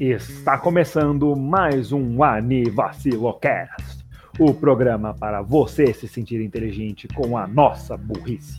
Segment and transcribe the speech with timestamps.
[0.00, 4.04] Está começando mais um Anivacilocast,
[4.38, 8.58] o programa para você se sentir inteligente com a nossa burrice.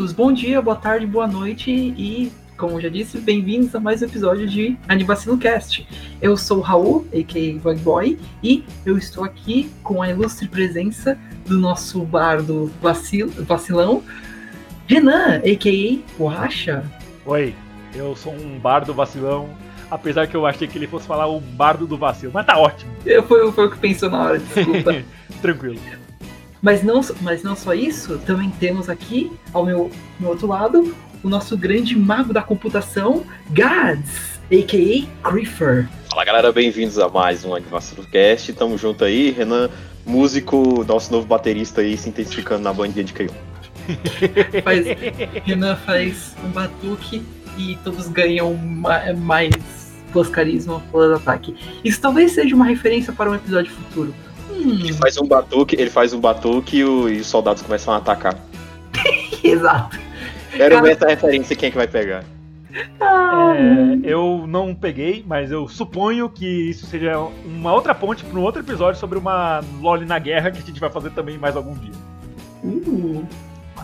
[0.00, 4.06] Bem-vindos, bom dia, boa tarde, boa noite e, como já disse, bem-vindos a mais um
[4.06, 5.86] episódio de Anivacilo Cast.
[6.22, 7.74] Eu sou o Raul, a.k.a.
[7.74, 14.02] Boy, e eu estou aqui com a ilustre presença do nosso bardo vacil vacilão,
[14.86, 16.16] Renan, a.k.a.
[16.16, 16.82] Borracha.
[17.26, 17.54] Oi,
[17.94, 19.50] eu sou um bardo vacilão,
[19.90, 22.90] apesar que eu achei que ele fosse falar o bardo do vacilo, mas tá ótimo.
[23.04, 24.94] Eu, foi, foi o que pensou na hora, desculpa.
[25.42, 25.78] Tranquilo.
[26.62, 31.28] Mas não, mas não só isso, também temos aqui, ao meu, meu outro lado, o
[31.28, 35.30] nosso grande mago da computação, Gads, a.k.a.
[35.30, 35.88] Creeper.
[36.10, 38.52] Fala galera, bem-vindos a mais um Animação Cast.
[38.52, 39.70] Tamo junto aí, Renan,
[40.04, 43.30] músico, nosso novo baterista aí, se intensificando na bandinha de Caiu.
[44.62, 44.84] Faz,
[45.46, 47.22] Renan faz um batuque
[47.56, 49.50] e todos ganham ma mais
[50.12, 51.56] plus carisma, plus ataque.
[51.82, 54.14] Isso talvez seja uma referência para um episódio futuro.
[54.60, 54.78] Hum.
[54.80, 57.96] Ele faz um batuque, ele faz um batuque e, o, e os soldados começam a
[57.96, 58.36] atacar.
[59.42, 59.98] Exato.
[60.52, 60.82] Quero Cara...
[60.82, 62.24] ver essa referência quem é que vai pegar.
[63.00, 63.54] Ah.
[63.56, 68.42] É, eu não peguei, mas eu suponho que isso seja uma outra ponte para um
[68.42, 71.74] outro episódio sobre uma LOL na guerra que a gente vai fazer também mais algum
[71.74, 71.92] dia.
[72.62, 73.24] Uh,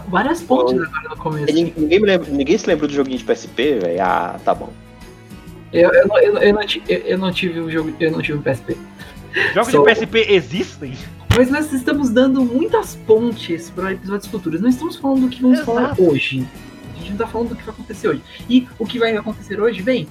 [0.08, 1.52] várias pontes agora no começo.
[1.52, 4.02] Ninguém, lembra, ninguém, se lembra do joguinho de PSP, velho?
[4.02, 4.70] Ah, tá bom.
[5.72, 8.76] Eu, eu, eu, eu, não, eu, não tive o jogo, eu não tive um PSP.
[9.54, 9.84] Jogos so...
[9.84, 10.92] de PSP existem?
[11.36, 14.60] Mas nós estamos dando muitas pontes para episódios futuros.
[14.60, 15.74] Não estamos falando do que vamos Exato.
[15.74, 16.46] falar hoje.
[16.94, 18.22] A gente não está falando do que vai acontecer hoje.
[18.48, 20.08] E o que vai acontecer hoje, bem,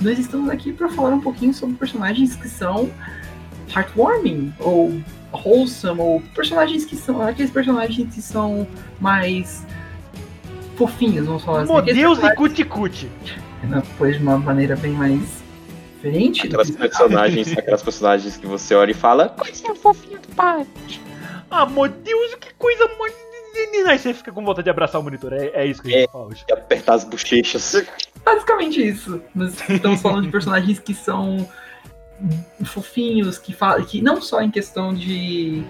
[0.00, 2.90] nós estamos aqui para falar um pouquinho sobre personagens que são
[3.74, 5.00] heartwarming, ou
[5.32, 7.22] wholesome, ou personagens que são.
[7.22, 8.66] aqueles personagens que são
[9.00, 9.64] mais
[10.76, 11.72] fofinhos, vamos falar assim.
[11.72, 13.08] Modeus e cuticute.
[13.96, 15.45] Pois de uma maneira bem mais
[16.06, 16.46] diferente.
[16.46, 20.66] Aquelas personagens, aquelas personagens que você olha e fala, coisa fofinha do pai.
[21.50, 22.88] Ah, meu Deus, que coisa
[23.86, 25.32] Aí você fica com vontade de abraçar o monitor.
[25.32, 26.44] É, é isso que a gente é, fala hoje.
[26.48, 27.86] E apertar as bochechas.
[28.24, 29.22] Basicamente isso.
[29.34, 31.48] Nós estamos falando de personagens que são
[32.64, 35.62] fofinhos, que, falam, que não só em questão de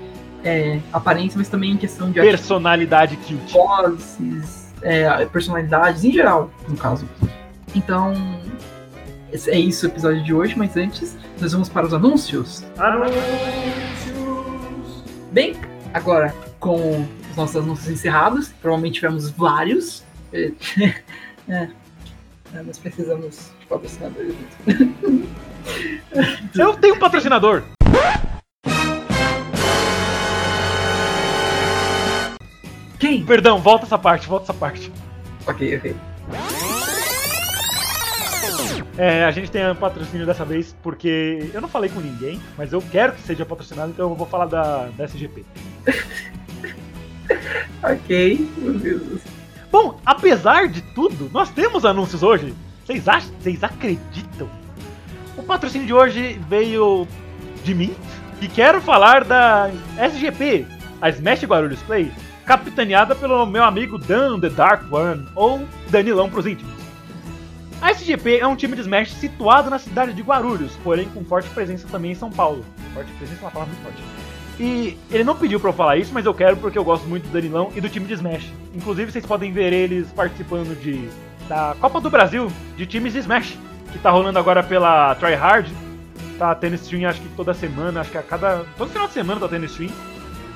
[0.44, 3.53] é, aparência, mas também em questão de personalidade cute.
[3.53, 7.06] Vozes, é, personalidades em geral, no caso.
[7.74, 8.14] Então,
[9.47, 12.64] é isso o episódio de hoje, mas antes nós vamos para os anúncios.
[12.78, 13.16] Anúncios!
[15.32, 15.54] Bem,
[15.92, 20.04] agora com os nossos anúncios encerrados, provavelmente tivemos vários.
[20.32, 20.53] é,
[21.48, 21.69] é,
[22.65, 24.34] nós precisamos de patrocinadores.
[26.56, 27.62] Eu tenho um patrocinador!
[32.98, 33.25] Quem?
[33.25, 34.91] Perdão, volta essa parte, volta essa parte.
[35.47, 35.94] Ok, ok.
[38.99, 42.73] É, a gente tem um patrocínio dessa vez porque eu não falei com ninguém, mas
[42.73, 45.45] eu quero que seja patrocinado, então eu vou falar da, da SGP.
[47.83, 49.21] ok, meu Deus.
[49.71, 52.55] Bom, apesar de tudo, nós temos anúncios hoje.
[52.84, 53.31] Vocês acham?
[53.41, 54.49] Vocês acreditam?
[55.37, 57.07] O patrocínio de hoje veio
[57.63, 57.95] de mim
[58.41, 60.67] e quero falar da SGP,
[61.03, 62.11] a Smash Guarulhos Play,
[62.47, 66.75] capitaneada pelo meu amigo Dan The Dark One, ou Danilão pros íntimos.
[67.81, 71.48] A SGP é um time de Smash situado na cidade de Guarulhos, porém com forte
[71.50, 72.64] presença também em São Paulo.
[72.94, 74.03] Forte presença é uma palavra muito forte.
[74.59, 77.25] E ele não pediu pra eu falar isso, mas eu quero porque eu gosto muito
[77.25, 78.50] do Danilão e do time de Smash.
[78.75, 81.09] Inclusive, vocês podem ver eles participando de
[81.47, 83.56] da Copa do Brasil de times de Smash,
[83.92, 85.70] que tá rolando agora pela Tryhard.
[86.38, 88.65] Tá tendo stream acho que toda semana, acho que a cada.
[88.76, 89.91] todo final de semana tá tendo stream.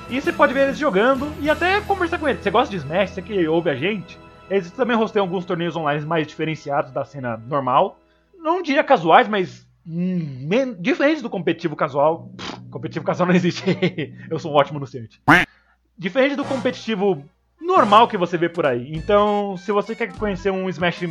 [0.09, 2.43] E você pode ver eles jogando e até conversar com eles.
[2.43, 4.17] Você gosta de Smash, você que ouve a gente?
[4.51, 7.97] Eles também rosteiam alguns torneios online mais diferenciados da cena normal.
[8.37, 10.45] Não diria casuais, mas hum,
[10.77, 12.29] diferentes do competitivo casual.
[12.35, 13.63] Pff, competitivo casual não existe.
[14.29, 15.21] Eu sou um ótimo anunciante.
[15.97, 17.23] Diferente do competitivo
[17.61, 18.91] normal que você vê por aí.
[18.93, 21.03] Então, se você quer conhecer um Smash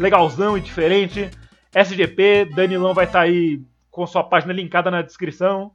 [0.00, 1.30] legalzão e diferente,
[1.72, 3.62] SGP, Danilão vai estar tá aí
[3.92, 5.70] com sua página linkada na descrição.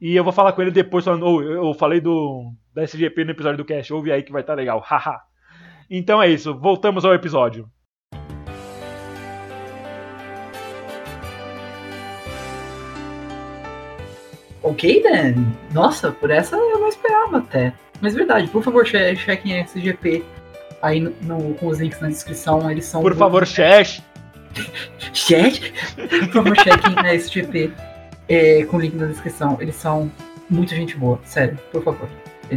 [0.00, 3.58] E eu vou falar com ele depois falando, eu falei do da SGP no episódio
[3.58, 4.80] do Cash, ouve aí que vai estar tá legal.
[4.84, 5.22] Haha.
[5.90, 7.68] Então é isso, voltamos ao episódio.
[14.74, 15.44] ok, Dan.
[15.72, 17.72] Nossa, por essa eu não esperava até.
[18.00, 20.24] Mas verdade, por favor, che chequem a SGP
[20.82, 22.70] aí no, no, com os links na descrição.
[22.70, 23.00] Eles são.
[23.00, 24.02] Por favor, chat.
[25.12, 25.72] Chat?
[25.96, 27.72] Por favor, chequem na SGP
[28.28, 29.58] é, com o link na descrição.
[29.60, 30.10] Eles são
[30.48, 32.08] muito gente boa, sério, por favor.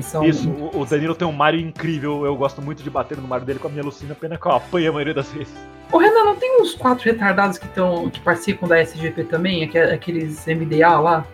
[0.01, 0.24] São.
[0.24, 2.25] Isso, o, o Danilo tem um Mario incrível.
[2.25, 4.51] Eu gosto muito de bater no Mario dele com a minha Lucina, pena que eu
[4.51, 5.54] apanho a maioria das vezes.
[5.92, 9.63] Ô Renan, não tem uns quatro retardados que, tão, que participam da SGP também?
[9.63, 11.25] Aque- Aqueles MDA lá?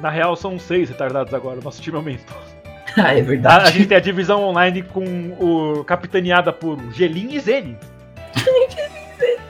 [0.00, 1.60] Na real, são seis retardados agora.
[1.62, 2.36] Nosso time aumentou.
[2.96, 3.68] Ah, é A, verdade.
[3.68, 5.04] a gente tem a divisão online com
[5.38, 7.78] o capitaneada por Gelin e Zene.
[8.34, 8.66] Gelin
[9.14, 9.40] e Zene.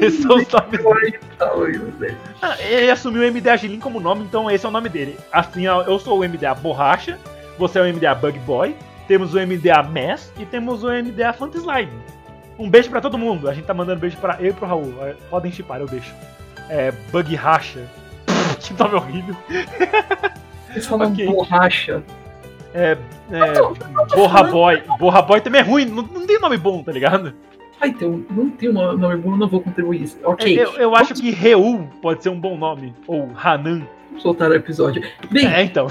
[0.00, 0.80] Esses são os nomes.
[2.42, 5.18] Ah, ele assumiu o MDA Gelin como nome, então esse é o nome dele.
[5.32, 7.18] Assim, eu sou o MDA Borracha,
[7.58, 8.74] você é o MDA Bug Boy,
[9.06, 11.92] temos o MDA Mess e temos o MDA Fantaslime.
[12.58, 13.48] Um beijo pra todo mundo.
[13.48, 14.94] A gente tá mandando beijo pra eu e pro Raul.
[15.02, 16.12] É, Podem chipar, eu deixo.
[16.68, 17.86] É, Bug Racha.
[18.60, 19.34] Que nome horrível.
[20.68, 21.24] Eles falam Ok.
[21.26, 22.02] borracha.
[22.74, 22.96] É,
[23.30, 24.82] é, Borra Boy.
[24.98, 27.34] Borra Boy também é ruim, não, não tem nome bom, tá ligado?
[27.80, 30.18] Vai ter um, não tem um nome bom, não vou contribuir isso.
[30.22, 32.94] Ok, Eu, eu acho que Reu pode ser um bom nome.
[33.06, 33.86] Ou Hanan.
[34.08, 35.02] vamos soltar o episódio.
[35.30, 35.86] Bem, É, então.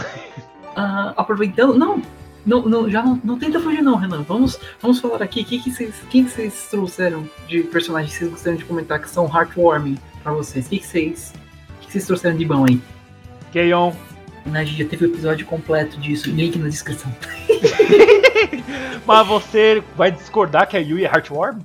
[0.76, 1.74] ah, aproveitando.
[1.76, 2.00] Não,
[2.46, 4.22] não, não, já não, não tenta fugir, não, Renan.
[4.22, 5.44] Vamos, vamos falar aqui.
[5.44, 9.10] Quem que vocês, quem que vocês trouxeram de personagens que vocês gostariam de comentar que
[9.10, 10.68] são heartwarming pra vocês?
[10.68, 11.34] O que, que vocês.
[11.82, 12.80] Que, que vocês trouxeram de bom aí?
[13.52, 13.94] Keyon.
[14.46, 17.12] Né, A gente já teve o episódio completo disso, link na descrição.
[19.06, 21.60] Mas você vai discordar que a Yui é Heartworm?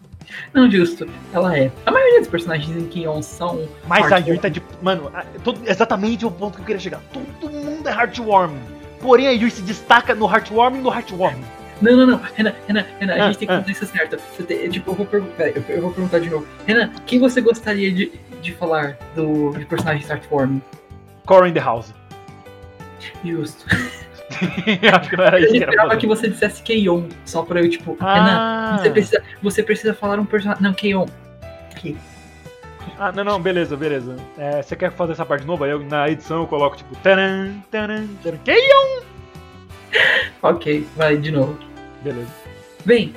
[0.52, 1.70] Não, justo, ela é.
[1.86, 3.68] A maioria dos personagens em Kion são.
[3.86, 4.28] Mas a heartwarming.
[4.30, 4.62] Yui tá de.
[4.82, 5.10] Mano,
[5.42, 7.00] todo- exatamente o ponto que eu queria chegar.
[7.12, 8.54] Todo mundo é Heartworm.
[9.00, 11.38] Porém, a Yui se destaca no Heartworm e no Heartworm.
[11.82, 12.20] Não, não, não.
[12.34, 13.60] Renan, Renan, Renan, a Ah, gente tem que ah.
[13.60, 14.16] fazer isso certo.
[14.44, 16.46] Tem- tipo, eu vou, perguntar, peraí, eu, vou perguntar de novo.
[16.66, 20.58] Renan, quem você gostaria de, de falar do de personagem Startform?
[21.26, 21.92] Core in the House.
[23.24, 23.66] Justo.
[24.92, 28.38] Acho que não era Eu esperava que você dissesse Keion, só pra eu, tipo, Renan,
[28.38, 30.62] Ah, você precisa, você precisa falar um personagem.
[30.62, 31.06] Não, Keion.
[32.98, 34.16] ah, não, não, beleza, beleza.
[34.38, 35.64] É, você quer fazer essa parte de novo?
[35.64, 36.94] Aí eu, na edição eu coloco tipo.
[36.96, 38.38] Taran, taran, taran.
[38.44, 39.02] Keyon!
[40.42, 41.56] Ok, vai de novo.
[42.02, 42.28] Beleza.
[42.84, 43.14] Bem,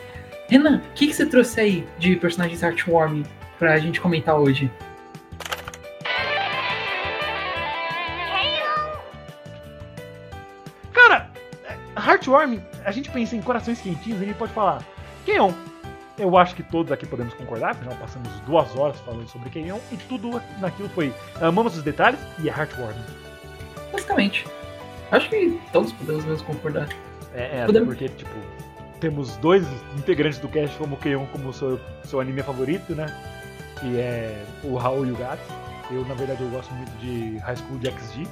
[0.47, 3.25] Renan, o que, que você trouxe aí de personagens Heartwarming
[3.59, 4.71] pra gente comentar hoje?
[12.07, 14.81] Heartwarming, a gente pensa em corações quentinhos, a gente pode falar.
[15.25, 15.51] Keyon.
[16.17, 19.97] Eu acho que todos aqui podemos concordar, afinal passamos duas horas falando sobre Keyon e
[19.97, 21.13] tudo naquilo foi.
[21.39, 23.03] Amamos os detalhes e é Heartwarming.
[23.91, 24.45] Basicamente.
[25.11, 26.87] Acho que todos podemos mesmo concordar.
[27.35, 28.31] É, é até Podemos- porque, tipo,
[28.99, 29.63] temos dois
[29.95, 33.05] integrantes do cast como Keyon como seu, seu anime favorito, né?
[33.79, 35.45] Que é o Raul e o Gats.
[35.91, 38.27] Eu, na verdade, eu gosto muito de High School de XG.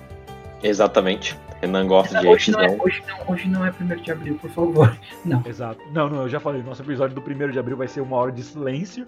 [0.67, 1.37] Exatamente.
[1.61, 4.35] Renan gosta de Hoje não, é, X, hoje, não, hoje não é 1 de abril,
[4.35, 4.97] por favor.
[5.23, 5.41] Não.
[5.45, 5.79] Exato.
[5.93, 8.31] Não, não, eu já falei, nosso episódio do 1 de abril vai ser uma hora
[8.31, 9.07] de silêncio,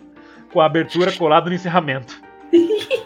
[0.52, 2.20] com a abertura colada no encerramento.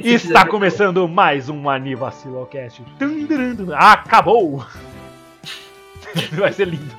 [0.00, 2.84] E está episódio- começando mais um Anivacilocast.
[3.76, 4.64] Acabou!
[6.38, 6.94] vai ser lindo.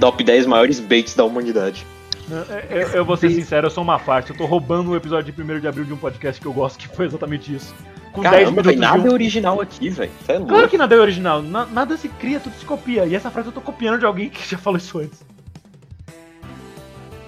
[0.00, 1.86] Top 10 maiores baits da humanidade.
[2.28, 4.30] Eu, eu- eu vou ser sincero, eu sou uma parte.
[4.32, 6.76] Eu tô roubando o episódio de 1 de abril de um podcast que eu gosto,
[6.88, 7.72] que foi exatamente isso.
[8.14, 10.12] Com 10 Caramba, minutos velho, nada de é original aqui, velho.
[10.28, 11.42] É Claro que nada é original.
[11.42, 13.04] Na- nada se cria, tudo se copia.
[13.06, 15.24] E essa frase eu tô copiando de alguém que já falou isso antes.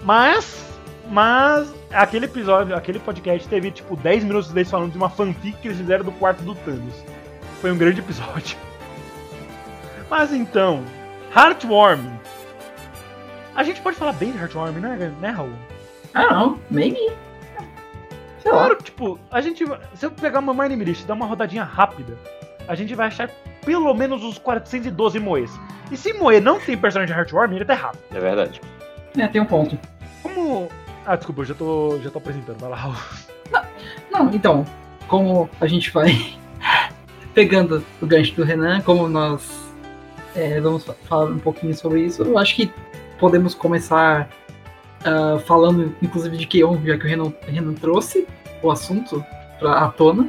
[0.04, 0.64] Mas.
[1.10, 1.74] Mas.
[1.92, 5.78] Aquele episódio, aquele podcast teve tipo 10 minutos deles falando de uma fanfic que eles
[5.78, 6.94] fizeram do quarto do Thanos.
[7.60, 8.56] Foi um grande episódio.
[10.08, 10.84] Mas então.
[11.34, 12.16] Heartwarming.
[13.56, 15.50] A gente pode falar bem de Heartwarming, né, né Raul?
[16.14, 16.60] Ah, não.
[16.70, 17.10] Maybe.
[18.50, 19.64] Claro, tipo, a gente.
[19.94, 22.16] Se eu pegar uma Mind List e dar uma rodadinha rápida,
[22.68, 23.28] a gente vai achar
[23.64, 25.50] pelo menos os 412 Moes.
[25.90, 27.98] E se Moe não tem personagem de Heartwarming, ele tá errado.
[28.14, 28.60] É verdade.
[29.16, 29.78] É, tem um ponto.
[30.22, 30.68] Como.
[31.04, 32.58] Ah, desculpa, eu já tô, já tô apresentando.
[32.58, 32.94] Vai lá, Raul.
[34.10, 34.64] Não, então,
[35.08, 36.36] como a gente vai
[37.34, 39.48] pegando o gancho do Renan, como nós
[40.34, 42.72] é, vamos fa- falar um pouquinho sobre isso, eu acho que
[43.18, 44.28] podemos começar
[45.06, 48.26] ah, falando, inclusive, de Keion, já que o Renan, Renan trouxe
[48.60, 49.24] o assunto
[49.58, 50.28] pra, à tona.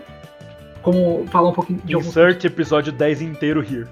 [0.84, 3.88] Como falar um pouquinho de Insert episódio 10 inteiro here.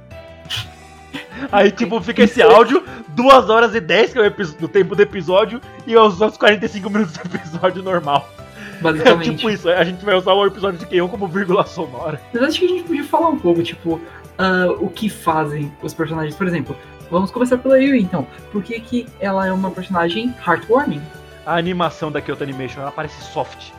[1.52, 4.28] Aí, tipo, fica esse áudio, 2 horas e 10, que é
[4.62, 8.30] o, tempo do episódio, e os outros 45 minutos do episódio normal.
[8.78, 9.38] É basicamente.
[9.38, 12.22] tipo isso, a gente vai usar o episódio de Keion como vírgula sonora.
[12.32, 14.00] Mas acho que a gente podia falar um pouco, tipo,
[14.38, 16.36] ah, o que fazem os personagens.
[16.36, 16.78] Por exemplo,
[17.10, 18.28] vamos começar pela Yui, então.
[18.52, 21.02] Por que, que ela é uma personagem heartwarming?
[21.46, 23.72] a animação da Kyoto Animation ela parece soft.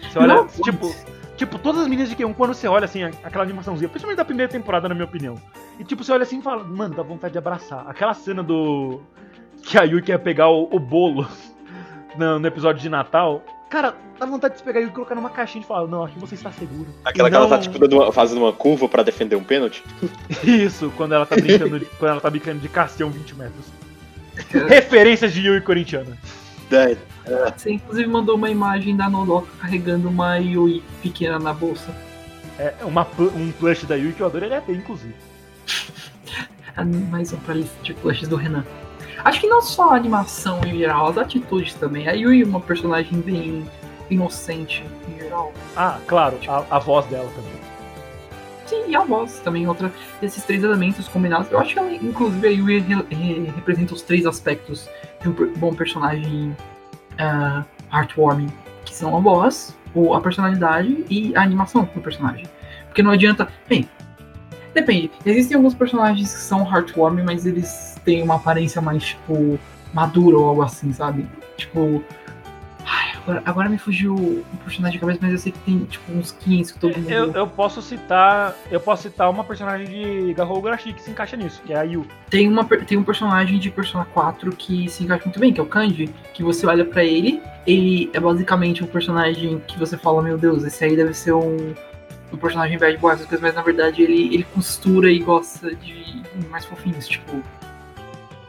[0.00, 3.02] Você olha, Não, tipo, tipo, Tipo, todas as meninas de K1, quando você olha assim,
[3.02, 5.34] aquela animaçãozinha, principalmente da primeira temporada, na minha opinião.
[5.80, 7.84] E tipo, você olha assim e fala, mano, dá vontade de abraçar.
[7.88, 9.02] Aquela cena do.
[9.62, 11.26] Que a Yui quer pegar o, o bolo
[12.16, 13.42] no, no, episódio de Natal.
[13.74, 16.52] Cara, dá vontade de pegar e colocar numa caixinha e falar, não, aqui você está
[16.52, 16.86] seguro.
[17.04, 17.36] Aquela não...
[17.36, 19.82] que ela tá tipo uma, fazendo uma curva para defender um pênalti?
[20.46, 23.66] Isso, quando ela tá brincando de, quando ela tá brincando de Castião 20 metros.
[24.68, 26.16] Referências de Yui corintiana.
[26.70, 26.96] É.
[27.56, 31.92] Você inclusive mandou uma imagem da Nodoka carregando uma Yui pequena na bolsa.
[32.60, 35.16] É, uma, um plush da Yui que eu adoraria ter, inclusive.
[37.10, 38.64] Mais um pra lista de plushes do Renan.
[39.22, 42.08] Acho que não só a animação em geral, as atitudes também.
[42.08, 43.64] A Yui é uma personagem bem
[44.10, 45.52] inocente em geral.
[45.76, 47.52] Ah, claro, a, a voz dela também.
[48.66, 51.50] Sim, e a voz também, outra desses três elementos combinados.
[51.50, 54.88] Eu acho que ela, inclusive, a Yui re, re, representa os três aspectos
[55.20, 56.56] de um bom personagem
[57.14, 58.50] uh, heartwarming,
[58.84, 59.76] que são a voz,
[60.14, 62.46] a personalidade e a animação do personagem.
[62.86, 63.48] Porque não adianta.
[63.68, 63.88] Bem,
[64.72, 65.10] depende.
[65.26, 69.58] Existem alguns personagens que são heartwarming, mas eles têm uma aparência mais, tipo,
[69.92, 71.26] madura ou algo assim, sabe?
[71.56, 72.02] Tipo,
[73.26, 76.32] Agora, agora me fugiu um personagem de cabeça, mas eu sei que tem tipo uns
[76.32, 77.10] 15 que todo mundo.
[77.10, 78.54] Eu, eu posso citar.
[78.70, 81.82] Eu posso citar uma personagem de Garou Grashi que se encaixa nisso, que é a
[81.82, 82.06] Yu.
[82.28, 85.62] Tem, uma, tem um personagem de Persona 4 que se encaixa muito bem, que é
[85.62, 90.20] o Kanji, que você olha para ele, ele é basicamente um personagem que você fala,
[90.20, 91.74] meu Deus, esse aí deve ser um,
[92.30, 96.22] um personagem bad boy, essas coisas, mas na verdade ele, ele costura e gosta de
[96.50, 97.42] mais fofinhos, tipo.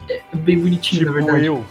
[0.08, 1.46] É bem bonitinho, tipo na verdade.
[1.46, 1.64] eu.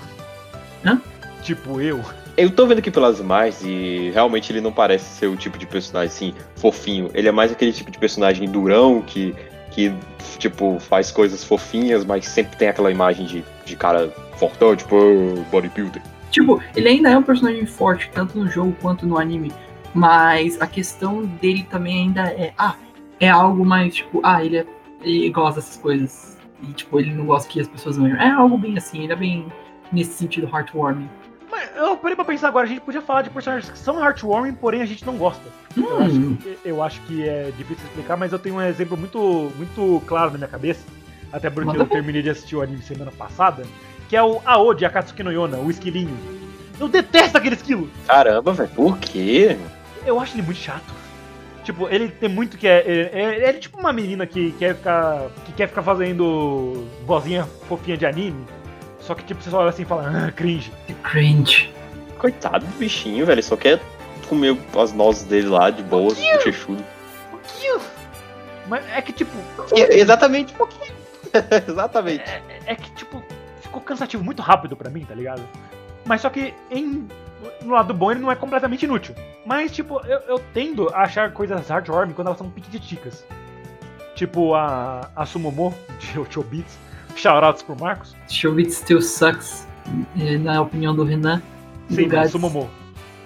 [0.86, 1.02] Hã?
[1.42, 2.04] Tipo eu.
[2.38, 5.66] Eu tô vendo aqui pelas imagens e realmente ele não parece ser o tipo de
[5.66, 7.10] personagem assim, fofinho.
[7.14, 9.34] Ele é mais aquele tipo de personagem durão que,
[9.72, 9.94] que
[10.38, 14.96] tipo, faz coisas fofinhas, mas sempre tem aquela imagem de, de cara fortão, tipo,
[15.50, 16.02] bodybuilder.
[16.30, 19.54] Tipo, ele ainda é um personagem forte, tanto no jogo quanto no anime.
[19.94, 22.54] Mas a questão dele também ainda é.
[22.58, 22.76] Ah,
[23.18, 24.66] é algo mais, tipo, ah, ele, é,
[25.02, 26.38] ele gosta dessas coisas.
[26.64, 28.20] E, tipo, ele não gosta que as pessoas vejam.
[28.20, 29.48] É algo bem assim, ele é bem
[29.92, 31.10] nesse sentido heartwarming.
[31.52, 34.54] Mas eu parei pra pensar agora, a gente podia falar de personagens que são heartwarming,
[34.54, 35.44] porém a gente não gosta.
[35.78, 35.84] Hum.
[35.84, 39.52] Eu, acho que, eu, acho que, é difícil explicar, mas eu tenho um exemplo muito,
[39.56, 40.86] muito claro na minha cabeça,
[41.32, 43.64] até porque Manda eu terminei de assistir o anime semana passada,
[44.10, 46.18] que é o Ao de Akatsuki no Yona, o esquilinho.
[46.80, 47.90] Eu detesto aquele esquilo!
[48.08, 49.58] Caramba, velho, por quê?
[50.06, 50.94] Eu acho ele muito chato.
[51.66, 52.84] Tipo, ele tem muito que é.
[52.88, 55.30] Ele é, é, tipo uma menina que quer ficar.
[55.44, 58.46] que quer ficar fazendo vozinha fofinha de anime.
[59.00, 60.72] Só que tipo, você só olha assim e fala, ah, cringe.
[61.02, 61.74] Cringe.
[62.20, 63.36] Coitado do bichinho, velho.
[63.36, 63.82] Ele só quer
[64.30, 66.86] comer as nozes dele lá de boas, bochechudo.
[67.32, 67.82] Pouquinho.
[68.68, 69.32] Mas é que tipo.
[69.74, 70.94] É, exatamente, pouquinho.
[71.68, 72.24] exatamente.
[72.30, 73.24] É, é, é, que tipo,
[73.60, 75.42] ficou cansativo muito rápido pra mim, tá ligado?
[76.06, 77.08] Mas só que em.
[77.62, 79.16] No lado bom ele não é completamente inútil.
[79.46, 83.26] Mas, tipo, eu, eu tendo a achar coisas hardwarming quando elas são piquititicas.
[84.16, 86.78] Tipo a, a Sumomo de Ochobits
[87.16, 88.16] Shoutouts pro Marcos.
[88.30, 89.66] Showbiz still sucks,
[90.20, 91.42] eh, na opinião do Renan.
[91.90, 92.70] Sim, mas Sumomo.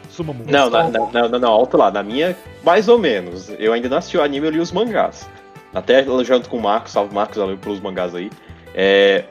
[0.10, 0.44] Sumomo.
[0.48, 1.92] Não, não, não, não, não, alto lá.
[1.92, 3.50] Na minha, mais ou menos.
[3.58, 5.28] Eu ainda não assisti o anime, eu li os mangás.
[5.74, 8.30] Até junto com o Marcos, salve Marcos, valeu pelos mangás aí.
[8.74, 9.26] É,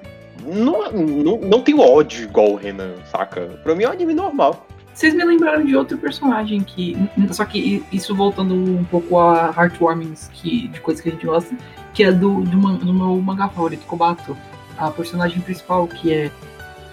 [0.44, 3.42] não, não, não tenho ódio igual o Renan, saca?
[3.62, 4.66] Pra mim é um anime normal.
[4.98, 6.96] Vocês me lembraram de outro personagem que.
[7.30, 11.54] Só que isso voltando um pouco a Heartwarmings, que, de coisas que a gente gosta,
[11.94, 14.36] que é do, do, do meu mangá favorito, Kobato.
[14.76, 16.32] A personagem principal, que é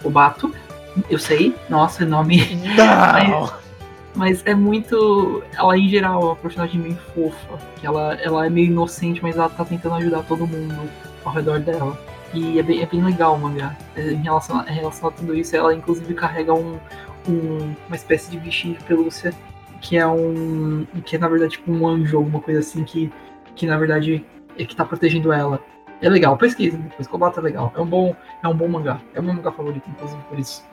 [0.04, 0.54] Kobato.
[1.10, 2.56] Eu sei, nossa, é nome.
[2.78, 3.42] Não!
[3.42, 3.54] mas,
[4.16, 5.42] mas é muito.
[5.58, 7.58] Ela, em geral, é uma personagem meio fofa.
[7.78, 10.76] Que ela, ela é meio inocente, mas ela tá tentando ajudar todo mundo
[11.24, 11.98] ao redor dela.
[12.36, 13.76] E é bem, é bem legal o mangá.
[13.96, 16.78] É, em relação, a, em relação a tudo isso, ela inclusive carrega um,
[17.28, 19.34] um, uma espécie de bichinho de pelúcia
[19.82, 20.86] que é um.
[21.06, 23.12] que é na verdade tipo um anjo, alguma coisa assim, que,
[23.56, 24.26] que na verdade
[24.58, 25.60] é que tá protegendo ela.
[26.02, 27.72] É legal, pesquisa, depois Kobato é legal.
[27.76, 29.00] É um bom, é um bom mangá.
[29.14, 30.66] É o meu mangá favorito, inclusive, por isso.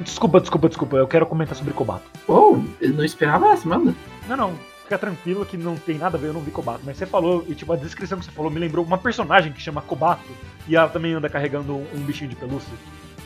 [0.00, 0.96] Desculpa, desculpa, desculpa.
[0.96, 2.08] Eu quero comentar sobre Kobato.
[2.26, 3.94] Oh, eu não esperava essa, manda.
[4.28, 4.73] Não, não.
[4.84, 6.80] Fica tranquilo que não tem nada a ver, eu não vi Kobato.
[6.84, 9.60] Mas você falou, e tipo, a descrição que você falou me lembrou uma personagem que
[9.60, 10.30] chama Kobato.
[10.68, 12.72] E ela também anda carregando um, bichinho de pelúcia.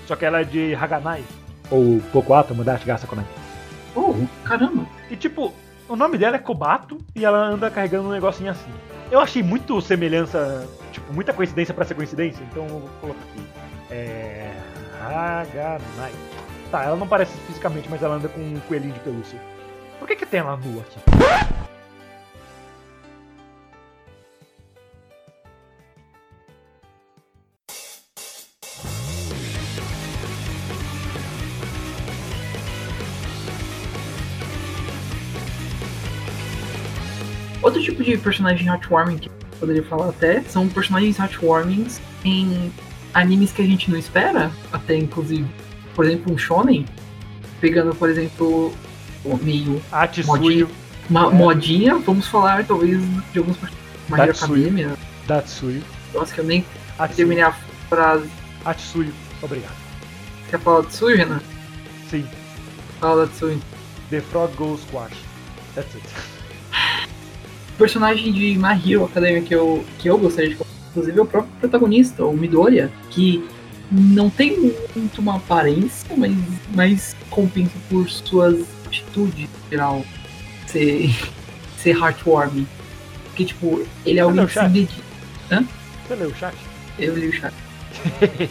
[0.07, 1.25] Só que ela é de Haganai.
[1.69, 3.27] Ou Pokuato, Mudashi Gasakonai.
[3.97, 4.87] Oh, caramba.
[5.11, 5.53] E tipo,
[5.89, 8.71] o nome dela é Kobato e ela anda carregando um negocinho assim.
[9.11, 13.45] Eu achei muito semelhança, tipo, muita coincidência para ser coincidência, então eu vou colocar aqui.
[13.91, 14.53] É.
[15.03, 16.13] Haganai.
[16.71, 19.41] Tá, ela não parece fisicamente, mas ela anda com um coelhinho de pelúcia.
[19.99, 20.99] Por que, que tem ela nua aqui?
[37.61, 42.73] Outro tipo de personagem heartwarming que eu poderia falar até são personagens heartwarmings em
[43.13, 45.47] animes que a gente não espera, até inclusive,
[45.95, 46.87] por exemplo, um shonen,
[47.61, 48.73] pegando, por exemplo,
[49.25, 50.69] meio Atsuyu.
[51.09, 53.01] Uma modinha, vamos falar talvez
[53.33, 54.61] de alguns personagens Datsuyu.
[54.61, 54.97] Academia.
[55.27, 55.83] Datsuyu.
[56.15, 56.65] Nossa, que eu nem
[56.99, 57.17] Atsuyu.
[57.17, 57.53] terminei a
[57.89, 58.29] frase.
[58.65, 59.13] Atsuyu.
[59.43, 59.77] Obrigado.
[60.51, 61.41] Quer falar de Tsui, Renan?
[62.11, 62.27] Sim.
[63.01, 63.59] Fala da Tsui.
[64.11, 65.17] The Frog Goes Squash.
[65.75, 66.07] That's it.
[67.75, 71.23] O personagem de My Hero Academia que eu, que eu gostaria de colocar, inclusive, é
[71.23, 73.47] o próprio protagonista, o Midoriya, que
[73.91, 76.35] não tem muito uma aparência, mas,
[76.75, 80.05] mas compensa por suas atitudes em geral
[80.67, 81.11] ser,
[81.79, 82.67] ser heartwarming.
[83.25, 84.73] Porque, tipo, ele é alguém que se chat?
[84.73, 85.09] dedica.
[86.09, 86.57] Você leu o chat?
[86.99, 87.55] Eu li o chat.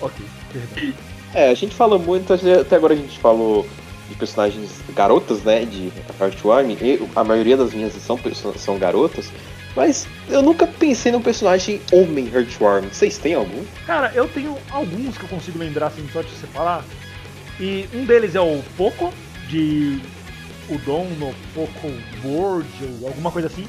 [0.00, 0.94] ok, perdão.
[1.34, 3.66] É, a gente fala muito, até agora a gente falou
[4.08, 5.90] de personagens garotas, né, de
[6.20, 8.18] Heartwarming, e a maioria das minhas são,
[8.56, 9.30] são garotas,
[9.74, 12.88] mas eu nunca pensei num personagem homem Heartwarming.
[12.88, 13.64] Vocês têm algum?
[13.86, 16.84] Cara, eu tenho alguns que eu consigo lembrar assim só de você falar.
[17.58, 19.12] E um deles é o Poco,
[19.52, 20.00] de
[20.70, 21.88] Udon no Poco
[22.24, 22.68] World,
[23.00, 23.66] ou alguma coisa assim.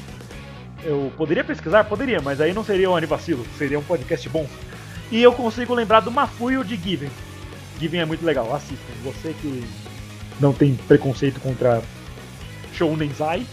[0.82, 1.84] Eu poderia pesquisar?
[1.84, 4.46] Poderia, mas aí não seria um anivacilo, seria um podcast bom.
[5.12, 7.10] E eu consigo lembrar do Mafuio de Given.
[7.78, 8.92] Given é muito legal, assistam.
[9.04, 9.64] Você que
[10.40, 11.82] não tem preconceito contra
[12.72, 13.46] Shounen Zai,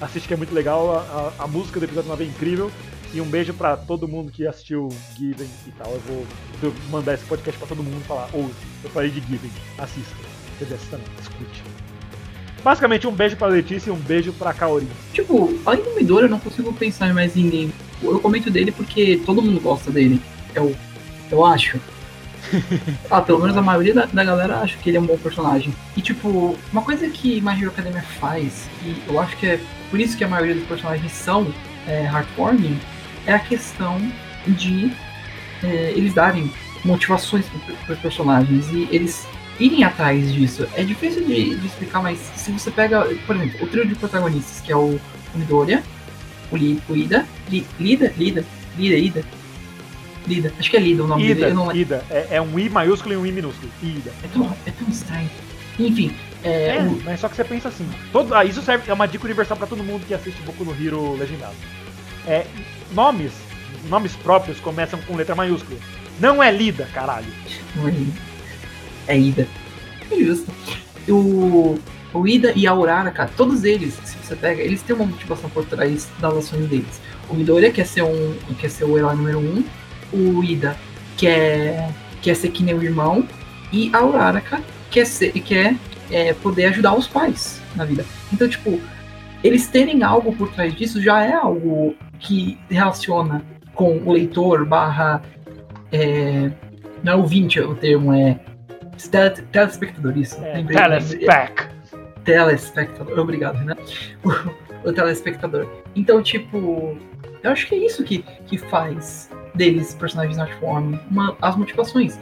[0.00, 0.96] assiste que é muito legal.
[0.96, 1.00] A,
[1.40, 2.70] a- a música do episódio 9 é incrível.
[3.14, 5.92] E um beijo pra todo mundo que assistiu Given e tal.
[5.92, 6.26] Eu vou
[6.62, 8.50] eu vou mandar esse podcast pra todo mundo falar, ou
[8.84, 10.14] eu falei de Given, assista.
[10.58, 11.62] Quer dizer, assista não, escute.
[12.62, 14.86] Basicamente um beijo pra Letícia e um beijo pra Kaori.
[15.12, 17.72] Tipo, além do Midori, eu não consigo pensar em mais ninguém.
[18.02, 20.20] Eu comento dele porque todo mundo gosta dele.
[20.54, 20.74] Eu,
[21.30, 21.78] eu acho.
[23.10, 25.72] Ah, pelo menos a maioria da, da galera acha que ele é um bom personagem.
[25.96, 30.00] E tipo, uma coisa que My Hero Academia faz, e eu acho que é por
[30.00, 31.52] isso que a maioria dos personagens são
[31.86, 32.78] é, heartwarming,
[33.26, 34.00] é a questão
[34.46, 34.90] de
[35.62, 36.50] é, eles darem
[36.84, 37.44] motivações
[37.84, 39.26] para os personagens e eles
[39.64, 40.66] irem atrás disso.
[40.74, 44.60] É difícil de, de explicar, mas se você pega, por exemplo, o trio de protagonistas,
[44.60, 44.98] que é o
[45.34, 45.82] Midoriya,
[46.50, 48.44] o, Li, o Ida, Li, Lida, Lida,
[48.76, 49.24] Lida, Ida,
[50.26, 51.74] Lida, acho que é Lida o nome Ida, dele, não.
[51.74, 52.04] Ida.
[52.10, 53.70] É, é um I maiúsculo e um I minúsculo.
[53.82, 54.12] Ida.
[54.22, 55.30] É tão, é tão estranho.
[55.78, 57.88] Enfim, é, É, o- mas só que você pensa assim.
[58.12, 60.72] Todo, ah, isso serve, é uma dica universal pra todo mundo que assiste Boku no
[60.72, 61.54] Hero legendado.
[62.26, 62.46] É,
[62.92, 63.32] nomes,
[63.88, 65.78] nomes próprios começam com letra maiúscula.
[66.20, 67.26] Não é Lida, caralho.
[67.74, 68.31] Não é Ida.
[69.06, 69.46] É Ida.
[70.10, 70.50] É justo.
[71.08, 71.78] O,
[72.14, 75.50] o Ida e a Aurora, cara, todos eles, se você pega, eles têm uma motivação
[75.50, 77.00] por trás das ações deles.
[77.28, 78.36] O Midoriya quer ser um.
[78.58, 79.64] quer ser o herói número um.
[80.12, 80.76] O Ida
[81.16, 83.26] quer, quer ser que nem o irmão.
[83.72, 84.60] E a Uraraka
[84.90, 85.74] quer ser quer
[86.10, 88.04] é, poder ajudar os pais na vida.
[88.32, 88.78] Então, tipo,
[89.42, 93.42] eles terem algo por trás disso já é algo que relaciona
[93.74, 95.22] com o leitor barra.
[95.90, 96.50] É,
[97.02, 98.38] não é ouvinte o termo, é
[99.10, 100.36] tele- telespectador, isso.
[100.44, 101.68] É, lembrei- lembrei- Telespec.
[102.24, 103.18] telespectador.
[103.18, 103.76] Obrigado, Renan.
[104.84, 105.66] O, o telespectador.
[105.94, 106.98] Então, tipo,
[107.42, 112.18] eu acho que é isso que, que faz deles personagens Heartwarming, uma as motivações.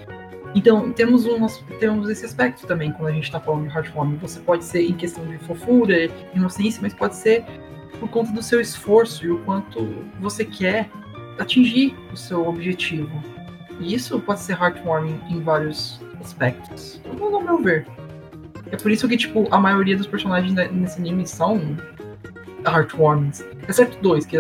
[0.55, 4.17] Então, temos, umas, temos esse aspecto também quando a gente tá falando de Heartwarming.
[4.17, 7.45] Você pode ser em questão de fofura, inocência, mas pode ser
[8.01, 10.91] por conta do seu esforço e o quanto você quer
[11.39, 13.11] atingir o seu objetivo.
[13.81, 17.87] E isso pode ser Heartwarming em vários aspectos, no meu ver.
[18.71, 21.61] É por isso que, tipo, a maioria dos personagens ne- nesse anime são
[22.67, 23.45] heartwarmings.
[23.69, 24.37] Exceto dois, que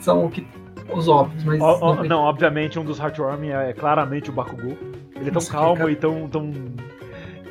[0.00, 0.46] são o que,
[0.92, 1.60] os óbvios, mas.
[1.60, 4.76] Ó, não- não, obviamente um dos Heartwarming é claramente o Bakugou.
[5.14, 5.92] Ele é tão Nossa, calmo cara.
[5.92, 6.52] e tão, tão.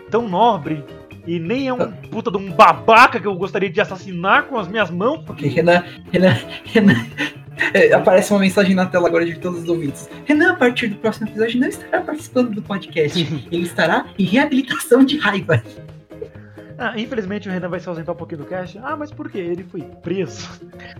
[0.09, 0.83] tão nobre.
[1.25, 4.67] E nem é um puta de um babaca que eu gostaria de assassinar com as
[4.67, 5.23] minhas mãos.
[5.29, 5.83] Ok, Renan.
[6.11, 6.35] Renan.
[6.65, 7.05] Renan.
[7.73, 10.09] É, aparece uma mensagem na tela agora de todos os ouvintes.
[10.25, 13.19] Renan, a partir do próximo episódio, não estará participando do podcast.
[13.51, 15.61] Ele estará em reabilitação de raiva.
[16.77, 18.77] Ah, infelizmente o Renan vai se ausentar um pouquinho do cast.
[18.79, 19.37] Ah, mas por quê?
[19.37, 20.49] Ele foi preso.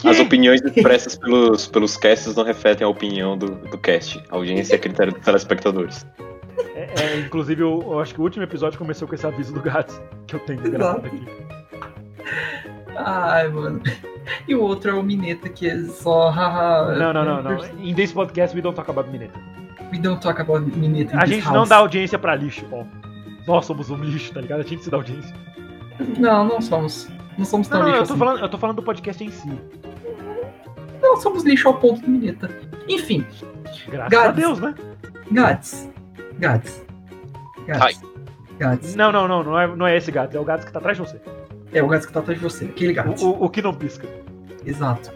[0.04, 0.26] As Quem?
[0.26, 4.22] opiniões expressas pelos, pelos casts não refletem a opinião do, do cast.
[4.30, 6.06] A audiência é critério dos telespectadores.
[6.76, 9.62] É, é, inclusive, eu, eu acho que o último episódio começou com esse aviso do
[9.62, 11.26] Gats que eu tenho gravado aqui.
[12.98, 13.82] Ai, mano.
[14.48, 16.32] E o outro é o Mineta, que é só.
[16.98, 17.66] Não, não, não, não.
[17.78, 19.38] Em This Podcast we don't talk about Mineta.
[19.92, 21.14] We don't talk about Mineta.
[21.14, 21.70] in A gente não house.
[21.70, 22.86] dá audiência pra lixo, ó.
[23.46, 24.62] Nós somos um lixo, tá ligado?
[24.62, 25.36] A gente se dá audiência.
[26.18, 27.10] Não, não somos.
[27.38, 28.20] Não somos tão Não, não, lixo eu tô, assim.
[28.20, 29.60] falando, eu tô falando do podcast em si.
[31.02, 32.50] Não somos lixo ao ponto do Mineta.
[32.88, 33.26] Enfim,
[33.90, 34.30] Graças Gats.
[34.30, 34.74] a Deus, né?
[35.34, 35.90] Gats.
[36.40, 36.86] Gats.
[37.68, 38.02] Gats.
[38.58, 38.96] Gats.
[38.96, 40.98] Não, não, não, não é, não é esse gato, é o gato que tá atrás
[40.98, 41.20] de você.
[41.74, 43.26] É o gato que tá atrás de você, aquele O, gato.
[43.26, 44.08] o, o que não pisca.
[44.66, 45.12] Exato.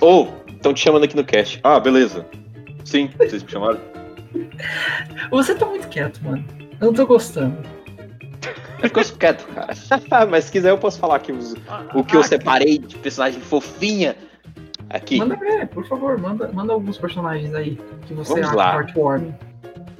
[0.00, 1.60] Ou, oh, estão te chamando aqui no cast.
[1.62, 2.26] Ah, beleza.
[2.84, 3.80] Sim, vocês me chamaram.
[5.30, 6.44] Você tá muito quieto, mano.
[6.80, 7.56] Eu não tô gostando.
[8.82, 9.72] Eu sou quieto, cara.
[10.28, 11.54] Mas se quiser eu posso falar aqui os,
[11.94, 14.14] o que eu separei de personagem fofinha
[14.90, 15.16] aqui.
[15.18, 18.74] Manda ver, por favor, manda, manda alguns personagens aí que você Vamos acha lá.
[18.74, 19.34] heartwarming.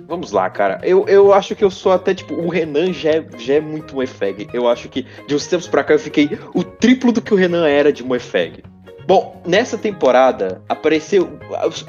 [0.06, 0.80] Vamos lá, cara.
[0.82, 3.94] Eu, eu acho que eu sou até, tipo, o Renan já é, já é muito
[3.94, 4.48] Moefag.
[4.52, 7.36] Eu acho que de uns tempos pra cá eu fiquei o triplo do que o
[7.36, 8.62] Renan era de Moefag.
[9.06, 11.38] Bom, nessa temporada apareceu.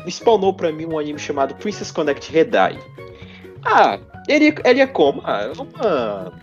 [0.10, 2.78] spawnou pra mim um anime chamado Princess Connect Redai.
[3.64, 5.22] Ah, ele, ele é como?
[5.24, 6.34] Ah, é uma.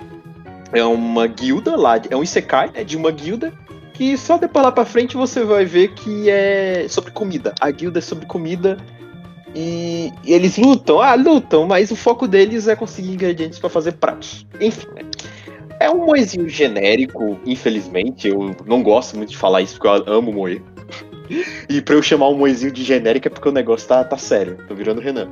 [0.74, 2.82] É uma guilda lá, é um Isekai, né?
[2.82, 3.52] De uma guilda
[3.92, 7.54] que só depois lá pra frente você vai ver que é sobre comida.
[7.60, 8.78] A guilda é sobre comida
[9.54, 13.92] e, e eles lutam, ah, lutam, mas o foco deles é conseguir ingredientes para fazer
[13.92, 14.46] pratos.
[14.60, 15.02] Enfim, né?
[15.78, 18.28] É um moezinho genérico, infelizmente.
[18.28, 20.62] Eu não gosto muito de falar isso porque eu amo moe.
[21.66, 24.58] E pra eu chamar um moezinho de genérico é porque o negócio tá, tá sério.
[24.68, 25.30] Tô virando Renan.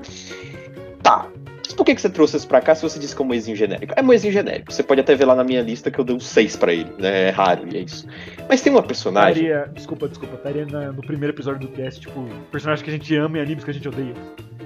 [1.70, 3.28] Mas por que, que você trouxe isso pra cá se você disse que é um
[3.28, 3.94] moezinho genérico?
[3.96, 4.72] É moezinho genérico.
[4.72, 6.90] Você pode até ver lá na minha lista que eu dei um 6 pra ele.
[6.98, 7.28] Né?
[7.28, 8.08] É raro e é isso.
[8.48, 9.44] Mas tem uma personagem.
[9.46, 13.38] Estaria, desculpa, desculpa, estaria no primeiro episódio do cast, tipo, personagens que a gente ama
[13.38, 14.14] e animes que a gente odeia.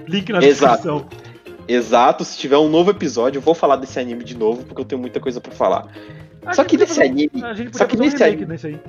[0.07, 0.73] Link na Exato.
[0.73, 1.07] descrição.
[1.67, 4.85] Exato, se tiver um novo episódio, eu vou falar desse anime de novo, porque eu
[4.85, 5.87] tenho muita coisa pra falar.
[6.43, 7.29] A Só que nesse um- anime.
[7.71, 8.45] Só que um nesse remake anime.
[8.51, 8.79] nesse aí.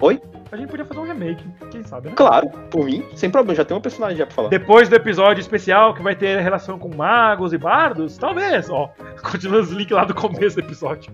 [0.00, 0.20] Oi?
[0.52, 2.14] A gente podia fazer um remake, quem sabe, né?
[2.14, 4.48] Claro, por mim, sem problema, já tem um personagem já pra falar.
[4.50, 8.90] Depois do episódio especial que vai ter relação com magos e bardos, talvez, ó.
[9.32, 11.10] Continua os links lá do começo do episódio.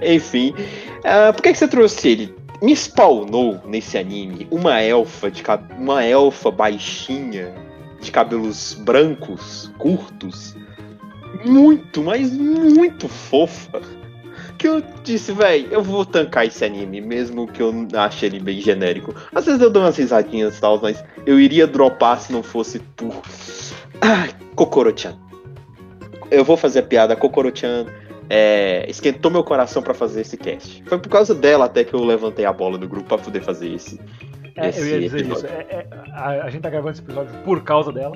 [0.00, 0.54] Enfim,
[1.04, 2.34] ah, por que, que você trouxe ele?
[2.62, 7.52] Me spawnou nesse anime uma elfa de cab- uma elfa baixinha
[8.00, 10.54] de cabelos brancos, curtos,
[11.44, 13.80] muito, mas muito fofa.
[14.60, 18.60] Que eu disse, véi, eu vou tancar esse anime, mesmo que eu ache ele bem
[18.60, 19.14] genérico.
[19.34, 22.78] Às vezes eu dou umas risadinhas e tal, mas eu iria dropar se não fosse
[22.94, 23.22] por.
[24.02, 25.16] Ai, Kokoro-chan.
[26.30, 27.86] Eu vou fazer a piada, Kokoro-chan
[28.28, 30.82] é, esquentou meu coração pra fazer esse cast.
[30.84, 33.72] Foi por causa dela até que eu levantei a bola do grupo pra poder fazer
[33.72, 33.98] esse.
[34.56, 35.46] É, esse eu ia dizer episódio.
[35.46, 35.46] isso.
[35.46, 38.14] É, é, a, a gente tá gravando esse episódio por causa dela.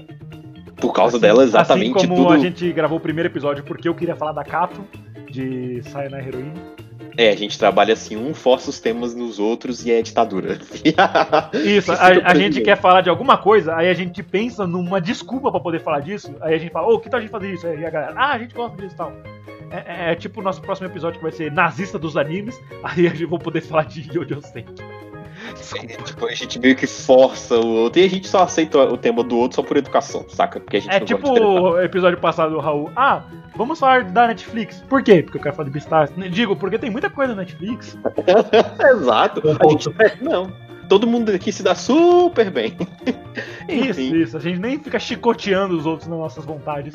[0.77, 2.35] Por causa Assim- dela, exatamente Assim como tudo.
[2.35, 4.85] a gente gravou o primeiro episódio porque eu queria falar da Kato,
[5.35, 6.53] de Sayonara Heroine.
[7.17, 10.59] É, a gente trabalha assim, um força os temas nos outros e é ditadura.
[11.55, 15.51] Isso, a, a gente quer falar de alguma coisa, aí a gente pensa numa desculpa
[15.51, 17.67] pra poder falar disso, aí a gente fala, ô, que tal a gente fazer isso?
[17.67, 19.13] Aí a galera, ah, a gente gosta disso e tal.
[19.71, 19.77] É,
[20.09, 23.11] é- é tipo o nosso próximo episódio que vai ser nazista dos animes, aí a
[23.11, 24.83] gente vai poder falar de Yojo Senki.
[26.05, 29.23] Tipo, a gente meio que força o outro e a gente só aceita o tema
[29.23, 30.61] do outro só por educação, saca?
[30.61, 31.63] Porque a gente É não tipo gosta de tretar.
[31.63, 32.91] o episódio passado do Raul.
[32.97, 33.23] Ah,
[33.57, 34.83] vamos falar da Netflix.
[34.89, 35.23] Por quê?
[35.23, 36.11] Porque eu quero falar de Beastars.
[36.31, 37.97] Digo, porque tem muita coisa na Netflix.
[38.93, 39.43] Exato.
[39.61, 40.53] A gente, é, não.
[40.89, 42.77] Todo mundo aqui se dá super bem.
[43.69, 44.37] Isso, Enfim, isso.
[44.37, 46.95] A gente nem fica chicoteando os outros nas nossas vontades.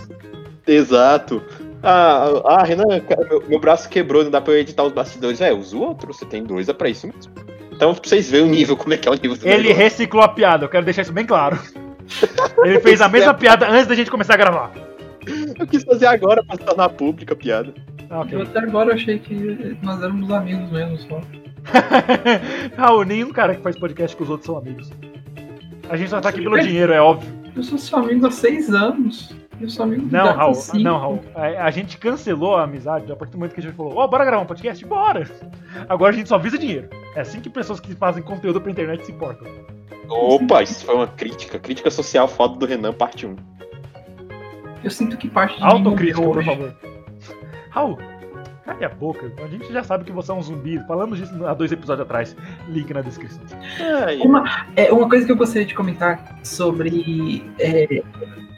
[0.68, 1.42] exato.
[1.82, 5.42] Ah, ah, Renan, cara, meu, meu braço quebrou, não dá pra eu editar os bastidores.
[5.42, 7.32] É, usa o outro, você tem dois, é pra isso mesmo.
[7.80, 9.78] Então, pra vocês verem o nível, como é que é o nível do Ele negócio.
[9.78, 11.58] reciclou a piada, eu quero deixar isso bem claro.
[12.62, 14.74] Ele fez a mesma piada antes da gente começar a gravar.
[15.58, 17.74] Eu quis fazer agora pra se tornar pública a piada.
[18.10, 21.22] Ah, até agora achei que nós éramos amigos mesmo só.
[22.76, 24.92] Raul, nenhum cara que faz podcast com os outros são amigos.
[25.90, 27.32] A gente só tá aqui pelo dinheiro, é óbvio.
[27.56, 29.34] Eu sou seu amigo há seis anos.
[29.60, 31.22] Eu sou amigo do Não, Raul, não, Raul.
[31.36, 34.08] A, a gente cancelou a amizade a partir do momento que a gente falou, ó,
[34.08, 34.86] bora gravar um podcast?
[34.86, 35.30] Bora!
[35.90, 36.90] Agora a gente só visa dinheiro.
[37.16, 39.48] É assim que pessoas que fazem conteúdo pra internet se importam.
[40.08, 41.60] Opa, isso foi uma crítica.
[41.60, 43.36] Crítica social foda do Renan, parte 1.
[44.84, 46.76] Eu sinto que parte de Autocrítica, por favor.
[47.70, 47.98] Raul,
[48.64, 49.32] cale a boca.
[49.44, 50.80] A gente já sabe que você é um zumbi.
[50.88, 52.36] Falamos disso há dois episódios atrás.
[52.70, 53.42] Link na descrição.
[54.24, 58.02] Uma, é, uma coisa que eu gostaria de comentar sobre é,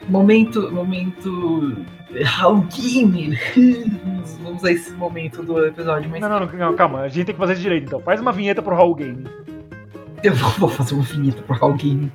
[0.10, 0.72] momento.
[0.72, 1.86] Momento.
[2.24, 3.40] Raul Gamer.
[4.44, 7.02] Vamos a esse momento do episódio, mas Não, não, não, calma.
[7.02, 8.02] A gente tem que fazer direito, então.
[8.02, 9.26] Faz uma vinheta pro Raul Game.
[10.24, 12.10] eu vou, vou fazer uma vinheta pro Raul Gamer.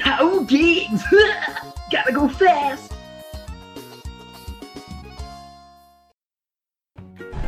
[0.00, 1.02] Raul Games!
[1.90, 2.93] Gotta go fast!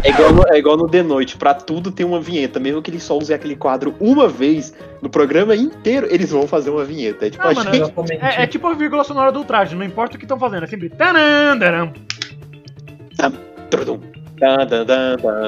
[0.07, 2.61] É igual, no, é igual no The Noite, pra tudo tem uma vinheta.
[2.61, 6.71] Mesmo que eles só usem aquele quadro uma vez no programa inteiro, eles vão fazer
[6.71, 7.27] uma vinheta.
[7.27, 8.13] É tipo, ah, a mano, gente...
[8.23, 10.67] é, é, tipo a vírgula sonora do traje, não importa o que estão fazendo, é
[10.69, 10.91] sempre.
[10.91, 11.93] Tanam, tanam.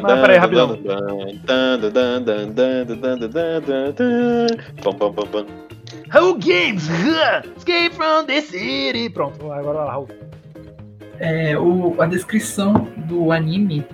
[0.03, 0.77] Tam, peraí, rapidão.
[6.09, 6.89] Raul Games,
[7.57, 9.09] escape from the city.
[9.09, 10.09] Pronto, agora lá, Raul.
[11.21, 13.85] É, o, a descrição do anime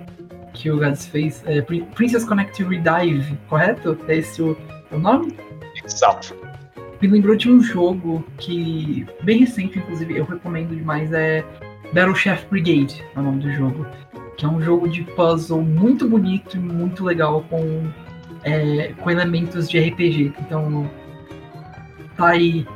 [0.54, 1.42] que o Gads fez.
[1.46, 3.98] É, Princess Connect Redive, correto?
[4.08, 4.56] É esse o,
[4.90, 5.36] o nome?
[5.84, 6.34] Exato.
[7.02, 11.44] Me lembrou de um jogo que, bem recente, inclusive, eu recomendo demais, é
[11.92, 13.86] Battle Chef Brigade, é o nome do jogo.
[14.38, 17.88] Que é um jogo de puzzle muito bonito e muito legal com,
[18.42, 20.32] é, com elementos de RPG.
[20.40, 20.90] Então,
[22.16, 22.66] tá aí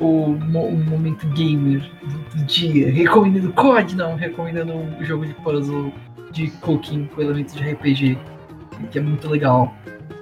[0.00, 2.90] o, o momento gamer do, do dia.
[2.90, 5.92] Recomendando COD, não, recomendando um jogo de puzzle
[6.34, 8.18] de cooking com elementos de RPG,
[8.90, 9.72] que é muito legal.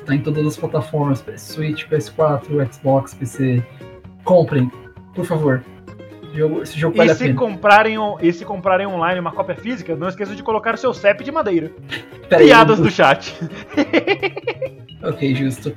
[0.05, 3.65] Tá em todas as plataformas, Switch, PS4, Xbox, PC.
[4.25, 4.71] Comprem,
[5.15, 5.65] por favor.
[6.33, 10.09] Esse jogo, jogo e, vale se comprarem, e se comprarem online uma cópia física, não
[10.09, 11.71] esqueçam de colocar o seu CEP de madeira.
[12.29, 13.35] Piadas do chat.
[15.03, 15.77] ok, justo.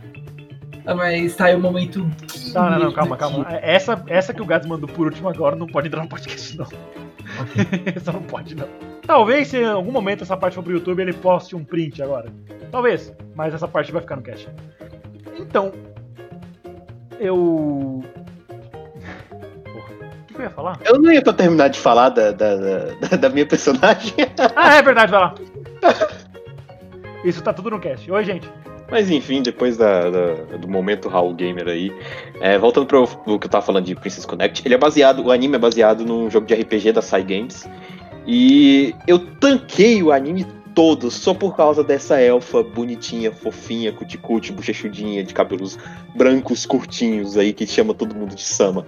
[0.86, 2.00] Ah, mas tá aí o momento.
[2.54, 3.46] Não, não, não, calma, calma.
[3.62, 6.66] Essa, essa que o Gads mandou por último agora não pode entrar no podcast, não.
[6.66, 7.94] Okay.
[7.96, 8.68] essa não pode, não.
[9.06, 12.32] Talvez se em algum momento essa parte for pro YouTube ele poste um print agora.
[12.72, 14.48] Talvez, mas essa parte vai ficar no cache.
[15.40, 15.72] Então,
[17.20, 18.04] eu.
[19.64, 20.80] Porra, o que eu ia falar?
[20.86, 24.14] Eu não ia pra terminar de falar da, da, da, da minha personagem.
[24.56, 25.36] ah, é verdade, vai lá.
[27.24, 28.10] Isso tá tudo no cast.
[28.12, 28.48] Oi, gente.
[28.90, 31.92] Mas enfim, depois da, da, do momento Raul Gamer aí,
[32.40, 35.32] é, voltando pro, pro que eu tava falando de Princess Connect, ele é baseado, o
[35.32, 37.68] anime é baseado num jogo de RPG da Sai Games.
[38.28, 45.24] E eu tanquei o anime todo só por causa dessa elfa bonitinha, fofinha, cuticute, bochechudinha,
[45.24, 45.80] de cabelos
[46.16, 48.86] brancos curtinhos aí que chama todo mundo de Sama.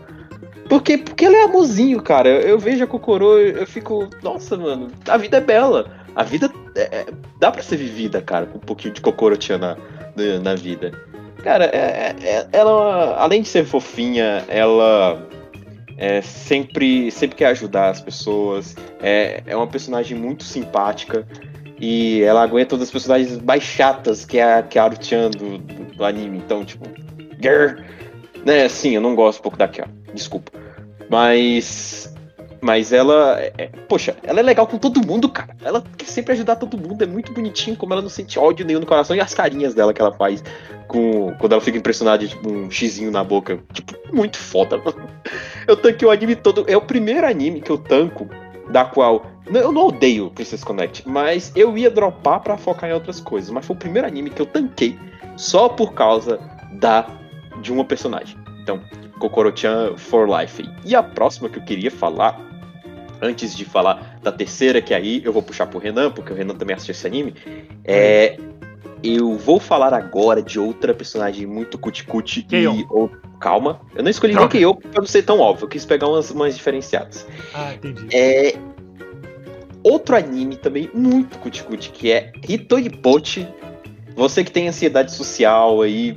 [0.67, 2.27] Porque, porque ela é amorzinho, cara.
[2.27, 5.96] Eu, eu vejo a Kokoro, eu, eu fico, nossa, mano, a vida é bela.
[6.17, 7.05] A vida é, é
[7.39, 9.77] dá para ser vivida, cara, com um pouquinho de Kokoro-chan na,
[10.43, 10.91] na vida.
[11.43, 15.23] Cara, é, é, ela, além de ser fofinha, ela
[15.95, 18.75] é, sempre, sempre quer ajudar as pessoas.
[18.99, 21.23] É, é uma personagem muito simpática.
[21.79, 25.29] E ela aguenta todas as personagens mais chatas que é a, que é a Aru-chan
[25.29, 26.39] do, do, do, anime.
[26.39, 26.83] Então, tipo,
[27.39, 27.85] grrr,
[28.43, 28.67] né?
[28.67, 30.51] Sim, eu não gosto um pouco da Kyo, desculpa.
[31.07, 32.16] Mas.
[32.61, 33.39] Mas ela.
[33.39, 35.55] É, poxa, ela é legal com todo mundo, cara.
[35.63, 37.03] Ela quer sempre ajudar todo mundo.
[37.03, 39.15] É muito bonitinho como ela não sente ódio nenhum no coração.
[39.15, 40.43] E as carinhas dela que ela faz
[40.87, 43.59] com quando ela fica impressionada tipo, um xizinho na boca.
[43.73, 45.07] Tipo, muito foda, mano.
[45.67, 46.65] Eu tanquei o anime todo.
[46.67, 48.27] É o primeiro anime que eu tanco,
[48.69, 49.25] da qual.
[49.45, 53.49] Eu não odeio Princess Connect, mas eu ia dropar para focar em outras coisas.
[53.49, 54.97] Mas foi o primeiro anime que eu tanquei
[55.35, 56.39] só por causa
[56.73, 57.05] da
[57.61, 58.37] de uma personagem.
[58.61, 58.81] Então,
[59.19, 60.63] Kokoro-chan for Life.
[60.85, 62.39] E a próxima que eu queria falar,
[63.21, 66.55] antes de falar da terceira, que aí eu vou puxar pro Renan, porque o Renan
[66.55, 67.33] também assistiu esse anime,
[67.83, 68.37] é
[69.03, 72.67] eu vou falar agora de outra personagem muito cuticute e.
[72.89, 74.53] Ou, calma, eu não escolhi Troca.
[74.53, 77.27] nem eu pra não ser tão óbvio, eu quis pegar umas, umas diferenciadas.
[77.53, 78.07] Ah, entendi.
[78.15, 78.55] É.
[79.83, 83.47] Outro anime também muito cuticute, que é Hitoribochi.
[84.15, 86.15] Você que tem ansiedade social aí,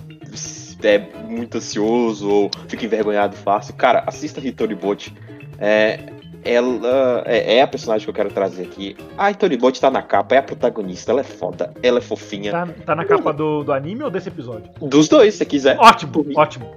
[0.85, 5.13] é muito ansioso ou fica envergonhado fácil, cara, assista Hitoribochi.
[5.59, 6.01] É,
[6.45, 8.97] ela é, é, a personagem que eu quero trazer aqui.
[9.17, 12.51] A Bot tá na capa, é a protagonista, ela é foda, ela é fofinha.
[12.51, 14.71] Tá, tá na capa do, do anime ou desse episódio?
[14.81, 15.79] Dos dois, se quiser.
[15.79, 16.71] Ótimo, ótimo.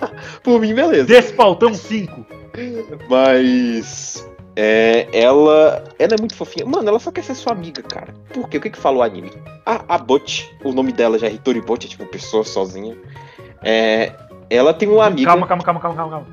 [0.42, 1.04] Por mim, beleza.
[1.04, 2.26] Despautão 5.
[3.08, 4.26] Mas.
[4.56, 6.64] É, ela, ela é muito fofinha.
[6.64, 8.14] Mano, ela só quer ser sua amiga, cara.
[8.32, 8.58] Por quê?
[8.58, 9.32] O que que fala o anime?
[9.66, 12.96] A, a Bot, o nome dela já é Hitori Bot, é tipo pessoa sozinha.
[13.62, 14.12] É,
[14.48, 15.26] ela tem uma amiga.
[15.30, 16.26] Calma, calma, calma, calma, calma.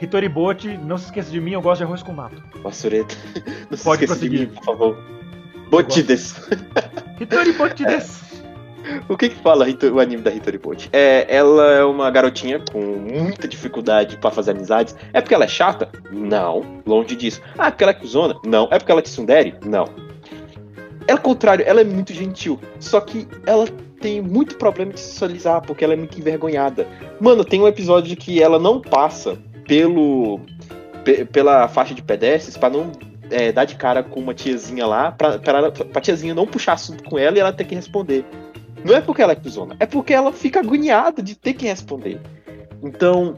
[0.00, 2.40] Hitori Bote, não se esqueça de mim, eu gosto de arroz com nato.
[2.62, 3.16] Passureta,
[3.70, 4.40] não se Pode esqueça prosseguir.
[4.40, 4.98] de mim, por favor.
[5.70, 6.34] Botides.
[7.20, 8.20] Hitori Botides.
[9.08, 10.88] O que que fala o anime da Hitori Bote?
[10.92, 14.96] É, ela é uma garotinha com muita dificuldade para fazer amizades.
[15.12, 15.88] É porque ela é chata?
[16.10, 17.40] Não, longe disso.
[17.56, 18.36] Ah, é porque ela é cuzona?
[18.44, 18.68] Não.
[18.70, 19.54] É porque ela é tsundere?
[19.64, 19.86] Não.
[21.06, 22.60] É o contrário, ela é muito gentil.
[22.78, 23.66] Só que ela
[24.00, 26.86] tem muito problema de socializar, porque ela é muito envergonhada.
[27.20, 30.40] Mano, tem um episódio que ela não passa pelo
[31.32, 32.92] pela faixa de pedestres para não
[33.30, 37.04] é, dar de cara com uma tiazinha lá, pra, pra, pra tiazinha não puxar assunto
[37.04, 38.24] com ela e ela ter que responder.
[38.84, 42.20] Não é porque ela é cuzona, é porque ela fica agoniada de ter que responder.
[42.82, 43.36] Então,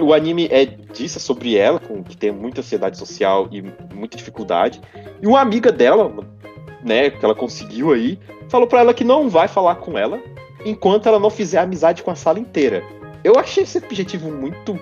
[0.00, 3.62] o anime é disso é sobre ela, com, que tem muita ansiedade social e
[3.94, 4.80] muita dificuldade.
[5.22, 6.12] E uma amiga dela,
[6.84, 10.20] né, que ela conseguiu aí, falou para ela que não vai falar com ela
[10.64, 12.82] enquanto ela não fizer amizade com a sala inteira.
[13.24, 14.78] Eu achei esse objetivo muito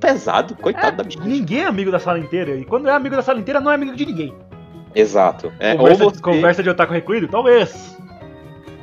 [0.00, 1.20] pesado, coitado é, da bicha.
[1.20, 2.56] Ninguém é amigo da sala inteira.
[2.56, 4.34] E quando é amigo da sala inteira, não é amigo de ninguém.
[4.94, 5.52] Exato.
[5.58, 6.20] É, conversa, ou você...
[6.20, 7.28] conversa de otaku recluído?
[7.28, 7.95] Talvez.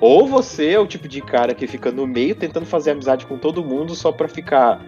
[0.02, 3.38] Ou você é o tipo de cara que fica no meio tentando fazer amizade com
[3.38, 4.82] todo mundo só pra ficar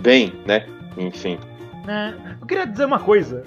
[0.00, 0.66] bem, né?
[0.96, 1.38] Enfim.
[1.86, 3.44] É, eu queria dizer uma coisa.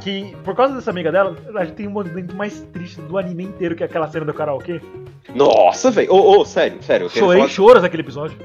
[0.00, 3.42] que, por causa dessa amiga dela, a gente tem um momento mais triste do anime
[3.44, 4.80] inteiro, que é aquela cena do karaokê.
[5.34, 6.12] Nossa, velho.
[6.12, 7.06] Ô, ô, sério, sério.
[7.06, 8.38] eu Chorei falar- choras naquele episódio.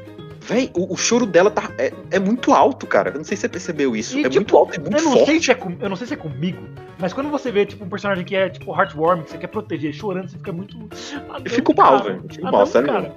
[0.46, 3.12] Véi, o, o choro dela tá, é, é muito alto, cara.
[3.12, 4.18] Eu não sei se você percebeu isso.
[4.18, 5.26] E, é tipo, muito alto, é muito Eu não, forte.
[5.26, 6.62] sei se é com- eu não sei se é comigo,
[7.00, 9.94] mas quando você vê tipo, um personagem que é tipo heartwarming, que você quer proteger,
[9.94, 10.78] chorando, você fica muito.
[11.30, 12.04] Ah, Eu não, fico mal, cara.
[12.04, 12.22] velho.
[12.28, 12.88] Eu fico Ah, mal, não, sério.
[12.90, 13.14] cara.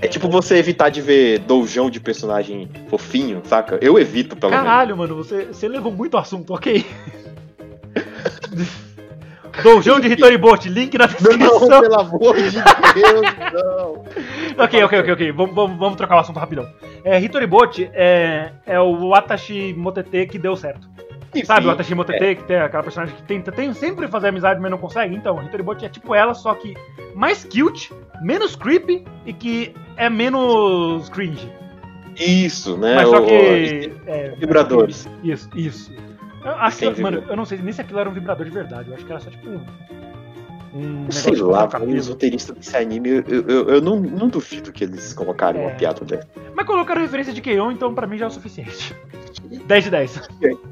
[0.00, 3.78] É tipo você evitar de ver doujão de personagem fofinho, saca?
[3.82, 4.64] Eu evito, pelo menos.
[4.66, 6.84] Caralho, mano, você, você levou muito assunto, ok?
[9.62, 11.80] Doujão de Hitoribot, link na Não, descrição.
[11.80, 14.04] pelo amor de Deus, não.
[14.58, 15.32] Ok, ok, ok, ok.
[15.32, 16.66] Vamos, vamos, vamos trocar o assunto rapidão.
[17.04, 20.88] É, Hitoribot é, é o Atashi Motete que deu certo.
[21.34, 24.60] Enfim, Sabe o Atashi Motete, que tem aquela personagem que tenta tem, sempre fazer amizade,
[24.60, 25.14] mas não consegue?
[25.16, 26.74] Então, Hitoribot é tipo ela, só que
[27.14, 31.50] mais cute, menos creepy e que é menos cringe.
[32.16, 32.94] Isso, né?
[32.94, 33.92] mas só o- que.
[34.06, 35.08] é, Vibradores.
[35.24, 35.92] Isso, isso.
[36.44, 38.90] Eu acho que, mano, eu não sei nem se aquilo era um vibrador de verdade.
[38.90, 39.60] Eu acho que era só tipo um.
[40.74, 44.82] Um Sei lá, velho, os roteiristas desse anime, eu, eu, eu não, não duvido que
[44.82, 45.66] eles colocaram É.
[45.66, 46.28] uma piada dessa.
[46.54, 48.94] Mas colocaram referência de Keion, então pra mim já é o suficiente.
[49.66, 50.20] 10 de 10.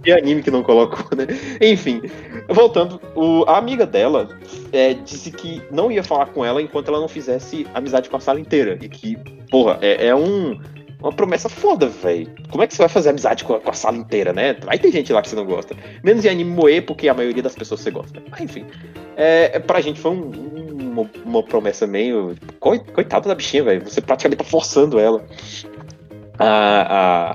[0.03, 1.27] Que anime que não colocou, né?
[1.61, 2.03] Enfim,
[2.49, 4.29] voltando, o, a amiga dela
[4.73, 8.21] é, disse que não ia falar com ela enquanto ela não fizesse amizade com a
[8.21, 8.79] sala inteira.
[8.81, 9.17] E que,
[9.51, 10.59] porra, é, é um,
[11.03, 12.29] uma promessa foda, velho.
[12.51, 14.55] Como é que você vai fazer amizade com a, com a sala inteira, né?
[14.65, 15.75] Vai ter gente lá que você não gosta.
[16.03, 18.23] Menos em anime moe, porque a maioria das pessoas você gosta.
[18.31, 18.65] Mas enfim,
[19.17, 22.35] é, é, pra gente foi um- um- uma, uma promessa meio.
[22.61, 23.83] coi- Coitada da bichinha, velho.
[23.85, 25.25] Você praticamente tá forçando ela
[26.39, 26.47] a,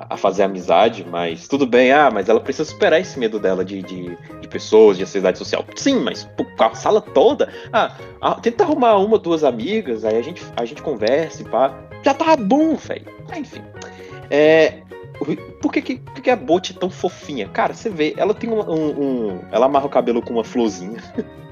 [0.10, 3.64] a, a fazer amizade, mas tudo bem, ah, mas ela precisa superar esse medo dela
[3.64, 5.64] de, de, de pessoas, de ansiedade social.
[5.76, 10.22] Sim, mas pô, a sala toda, ah, ah, tenta arrumar uma, duas amigas, aí a
[10.22, 11.74] gente, a gente conversa e pá.
[12.04, 13.06] Já tá bom, velho.
[13.32, 13.62] Ah, enfim.
[14.30, 14.82] É,
[15.62, 17.48] por que, que, que a Bot é tão fofinha?
[17.50, 19.00] Cara, você vê, ela tem um, um-
[19.34, 20.98] um- Ela amarra o cabelo com uma florzinha.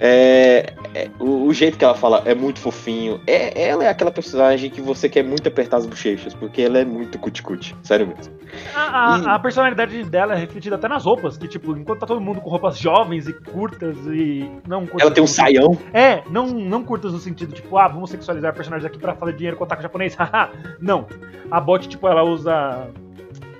[0.00, 3.20] É, é, o, o jeito que ela fala é muito fofinho.
[3.26, 6.84] É, ela é aquela personagem que você quer muito apertar as bochechas, porque ela é
[6.84, 7.74] muito cuticute.
[7.82, 8.32] Sério mesmo.
[8.74, 12.20] A, E- a personalidade dela é refletida até nas roupas, que tipo, enquanto tá todo
[12.20, 14.48] mundo com roupas jovens e curtas e.
[14.66, 15.76] Não curtas Ela tem um saião.
[15.92, 19.56] É, não, não curtas no sentido, tipo, ah, vamos sexualizar personagens aqui pra fazer dinheiro
[19.56, 20.14] com ataque japonês.
[20.18, 21.06] Haha, não.
[21.50, 22.88] A bot, tipo, ela usa.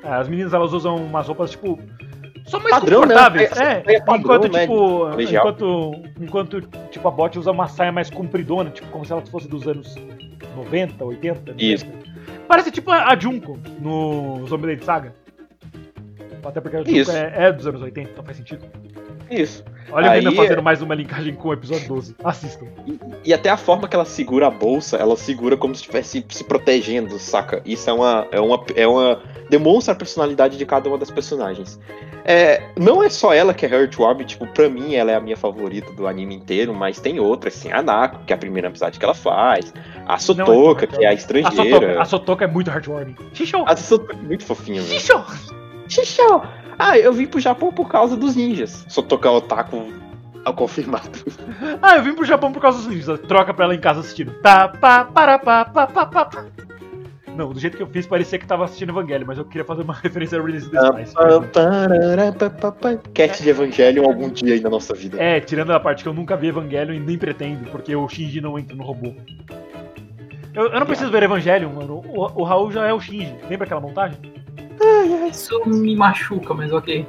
[0.02, 1.78] As meninas elas usam umas roupas, tipo.
[2.48, 3.06] Só mais Padrão, né?
[3.08, 3.52] confortáveis.
[3.52, 5.20] É, É, é padrão, enquanto, né, tipo.
[5.20, 9.46] Enquanto, enquanto, tipo, a bot usa uma saia mais compridona, tipo, como se ela fosse
[9.48, 9.94] dos anos
[10.56, 11.52] 90, 80.
[11.52, 11.62] 90.
[11.62, 11.86] Isso.
[12.48, 15.14] Parece tipo a Junko no Zombieland Saga.
[16.42, 18.64] Até porque a Junko é, é dos anos 80, então faz sentido.
[19.30, 19.62] Isso.
[19.90, 22.14] Olha a Aí menina é- fazendo mais uma linkagem com o episódio 12.
[22.22, 22.66] Assistam.
[22.86, 26.24] E, e até a forma que ela segura a bolsa, ela segura como se estivesse
[26.28, 27.62] se protegendo, saca?
[27.64, 28.64] Isso é uma, é uma.
[28.76, 29.20] É uma.
[29.50, 31.80] Demonstra a personalidade de cada uma das personagens.
[32.24, 35.36] É, não é só ela que é Heartwarming, tipo, pra mim ela é a minha
[35.36, 38.98] favorita do anime inteiro, mas tem outras, assim, a Nako, que é a primeira amizade
[38.98, 39.72] que ela faz,
[40.06, 42.02] a Sotoka, então, que é a A Sotoka, estrangeira.
[42.02, 43.16] a Sotoka é muito heartwarming.
[43.32, 43.64] Xixô!
[43.66, 45.00] A Sotoka é muito fofinha, velho.
[45.00, 45.22] Xixô!
[45.88, 46.42] Xixô!
[46.78, 48.84] Ah, eu vim pro Japão por causa dos ninjas.
[48.88, 49.92] Sotoka Otaku
[50.44, 51.10] ao confirmado.
[51.82, 53.18] Ah, eu vim pro Japão por causa dos ninjas.
[53.20, 54.32] Troca pra ela em casa assistindo.
[54.40, 56.46] Tá, pá, para, pá, pá, pá, pá, pá.
[57.38, 59.82] Não, do jeito que eu fiz, parecia que tava assistindo Evangelho, mas eu queria fazer
[59.82, 61.14] uma referência a Release the Spice.
[63.14, 65.22] Cat de Evangelion algum dia aí na nossa vida.
[65.22, 68.40] É, tirando a parte que eu nunca vi Evangelion e nem pretendo, porque o Shinji
[68.40, 69.14] não entra no robô.
[70.54, 72.02] Eu, eu não preciso ver Evangelion, mano.
[72.06, 73.34] O, o Raul já é o Shinji.
[73.48, 74.18] Lembra aquela montagem?
[75.30, 77.06] Isso me machuca, mas ok.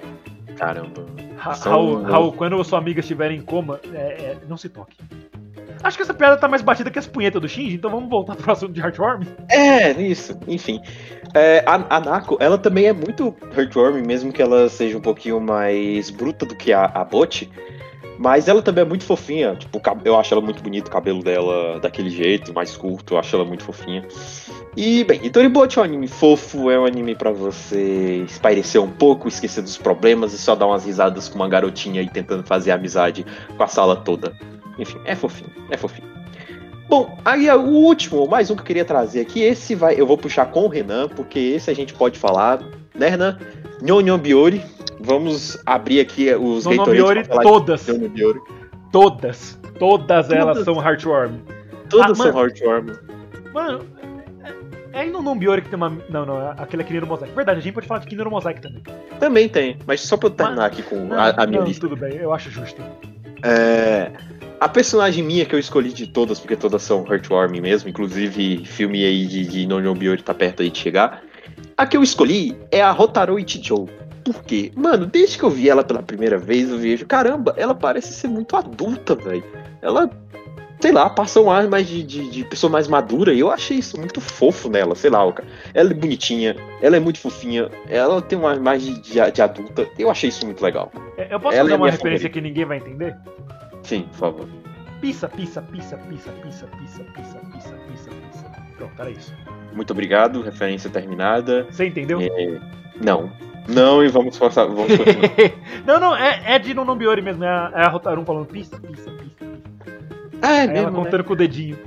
[0.55, 1.05] Caramba.
[1.37, 4.97] Ra Raul, Raul, quando sua amiga estiver em coma, é, é, não se toque.
[5.81, 8.35] Acho que essa piada tá mais batida que as punhetas do Shinji, então vamos voltar
[8.37, 9.27] pro assunto de Heartwarming.
[9.49, 10.81] É, isso, enfim.
[11.33, 15.39] É, a, a Nako, ela também é muito heartwarming, mesmo que ela seja um pouquinho
[15.39, 17.49] mais bruta do que a, a Bot.
[18.19, 19.55] Mas ela também é muito fofinha.
[19.55, 23.33] Tipo, eu acho ela muito bonita, o cabelo dela daquele jeito, mais curto, eu acho
[23.33, 24.05] ela muito fofinha.
[24.75, 29.29] E, bem, Itoribot é um anime fofo, é um anime pra você espairecer um pouco,
[29.29, 33.25] esquecer dos problemas e só dar umas risadas com uma garotinha aí tentando fazer amizade
[33.55, 34.33] com a sala toda.
[34.77, 36.09] Enfim, é fofinho, é fofinho.
[36.89, 40.17] Bom, aí o último, mais um que eu queria trazer aqui, esse vai, eu vou
[40.17, 42.59] puxar com o Renan, porque esse a gente pode falar,
[42.93, 43.39] né, Renan?
[43.81, 44.61] Nhonhon Biori.
[44.99, 47.87] Vamos abrir aqui os No Gatorade de todas.
[48.91, 49.59] Todas.
[49.77, 50.65] Todas elas Todas.
[50.65, 51.41] são Heartwarming.
[51.89, 52.39] Todas Ah, são mano.
[52.39, 52.93] heartwarming.
[53.53, 53.85] Mano,
[54.93, 55.89] é, é no Nombiori que tem uma.
[56.09, 57.33] Não, não, aquele é Kineiro Mosaic.
[57.33, 58.83] Verdade, a gente pode falar de Kineiro Mosaic também.
[59.19, 61.67] Também tem, mas só pra eu terminar Mas- aqui com Não, a, a minha não,
[61.67, 61.87] lista.
[61.87, 62.81] tudo bem, eu acho justo.
[63.43, 64.11] É,
[64.59, 69.05] a personagem minha que eu escolhi de todas, porque todas são heartwarming mesmo, inclusive filme
[69.05, 71.23] aí de, de Biori tá perto aí de chegar.
[71.77, 73.89] A que eu escolhi é a Rotaro Ichijou.
[74.23, 74.71] Por quê?
[74.75, 78.27] Mano, desde que eu vi ela pela primeira vez, eu vejo, caramba, ela parece ser
[78.27, 79.43] muito adulta, velho.
[79.81, 80.09] Ela,
[80.79, 83.77] sei lá, passa um ar mais de, de, de, pessoa mais madura e eu achei
[83.77, 85.47] isso muito fofo nela, sei lá, cara.
[85.73, 89.41] Ela é bonitinha, ela é muito fofinha, ela tem um ar mais de, de, de
[89.41, 89.87] adulta.
[89.97, 90.91] Eu achei isso muito legal.
[91.17, 92.29] É, eu posso ela fazer é uma referência favorita.
[92.29, 93.15] que ninguém vai entender?
[93.83, 94.49] Sim, por favor.
[95.01, 97.39] Pisa, pisa, pisa, pisa, pisa, pisa, pisa, pisa,
[97.87, 98.51] pisa, pisa.
[98.75, 99.33] Pronto, era isso.
[99.73, 101.65] Muito obrigado, referência terminada.
[101.69, 102.19] Você entendeu?
[102.19, 102.59] É...
[103.01, 103.31] Não.
[103.69, 104.65] Não, e vamos passar.
[104.65, 104.87] Vamos
[105.85, 107.43] não, não, é, é de Nononbiori mesmo.
[107.43, 109.59] É a, é a Rotarum falando pisa, pisa, pisa.
[110.41, 111.23] Ah, é Aí mesmo, ela contando né?
[111.23, 111.77] com o dedinho.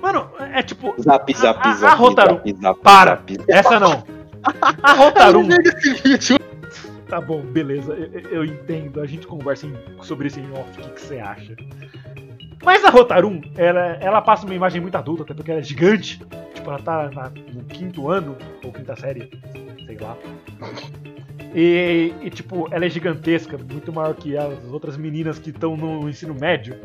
[0.00, 0.94] Mano, é tipo.
[1.00, 1.86] Zap, zap, a, zap.
[1.86, 2.36] A, a Rotarum.
[2.36, 3.10] Zap, zap, para!
[3.16, 4.04] Zap, essa não.
[4.82, 5.48] A Rotarum.
[7.08, 7.94] tá bom, beleza.
[7.94, 9.00] Eu, eu, entendo.
[9.00, 10.70] A gente conversa em, sobre isso em off.
[10.78, 11.56] O que, que você acha?
[12.64, 16.20] Mas a Rotarum, ela, ela passa uma imagem muito adulta, até porque ela é gigante.
[16.54, 19.30] Tipo, ela tá na, no quinto ano, ou quinta série,
[19.88, 20.16] sei lá.
[21.54, 26.08] E, e, tipo, ela é gigantesca, muito maior que as outras meninas que estão no
[26.08, 26.76] ensino médio.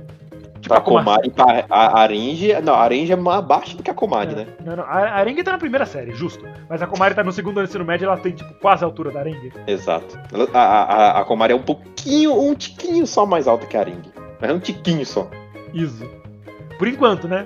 [0.61, 1.33] Tipo, a Komari,
[1.69, 4.47] a, Arenji, não, a Arenji é mais abaixo do que a Komari, é, né?
[4.65, 6.45] Não, não, a Arenji tá na primeira série, justo.
[6.69, 8.87] Mas a Komari tá no segundo ano do ensino médio, ela tem, tipo, quase a
[8.87, 9.51] altura da Arenji.
[9.67, 10.17] Exato.
[10.53, 14.09] A, a, a Komari é um pouquinho, um tiquinho só mais alta que a Arenji.
[14.39, 15.29] Mas é um tiquinho só.
[15.73, 16.09] Isso.
[16.79, 17.45] Por enquanto, né?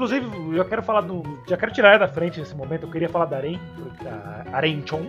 [0.00, 1.22] Inclusive, eu quero falar do.
[1.46, 2.84] Já quero tirar da frente nesse momento.
[2.84, 3.60] Eu queria falar da Aren,
[4.02, 5.06] da Arenchon,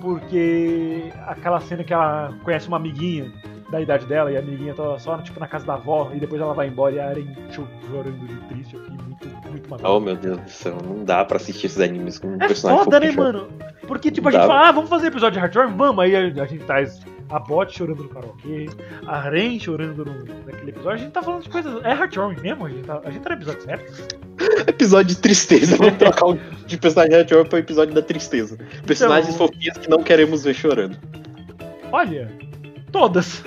[0.00, 3.32] porque aquela cena que ela conhece uma amiguinha
[3.70, 6.40] da idade dela e a amiguinha tá só tipo na casa da avó e depois
[6.40, 9.92] ela vai embora e a Aren chorando de triste aqui, muito, muito maneiro.
[9.92, 12.84] Oh meu Deus do céu, não dá pra assistir esses animes com um é personagem
[12.84, 13.48] foda, né, mano?
[13.86, 15.76] Porque tipo, a gente fala, ah, vamos fazer episódio de Heartworm?
[15.76, 17.00] Vamos, aí a, a gente traz
[17.30, 18.66] a Bot chorando no karaokê,
[19.06, 20.92] a Ren chorando no, naquele episódio.
[20.92, 21.84] A gente tá falando de coisas.
[21.84, 22.66] É Heartwarming mesmo?
[22.66, 24.18] A gente, tá, a gente tá no episódio certo?
[24.66, 25.76] episódio de tristeza.
[25.76, 28.58] Vamos trocar o de personagem Heartwarming pro episódio da tristeza.
[28.84, 29.46] Personagens então...
[29.46, 30.98] fofinhos que não queremos ver chorando.
[31.92, 32.30] Olha,
[32.90, 33.44] todas.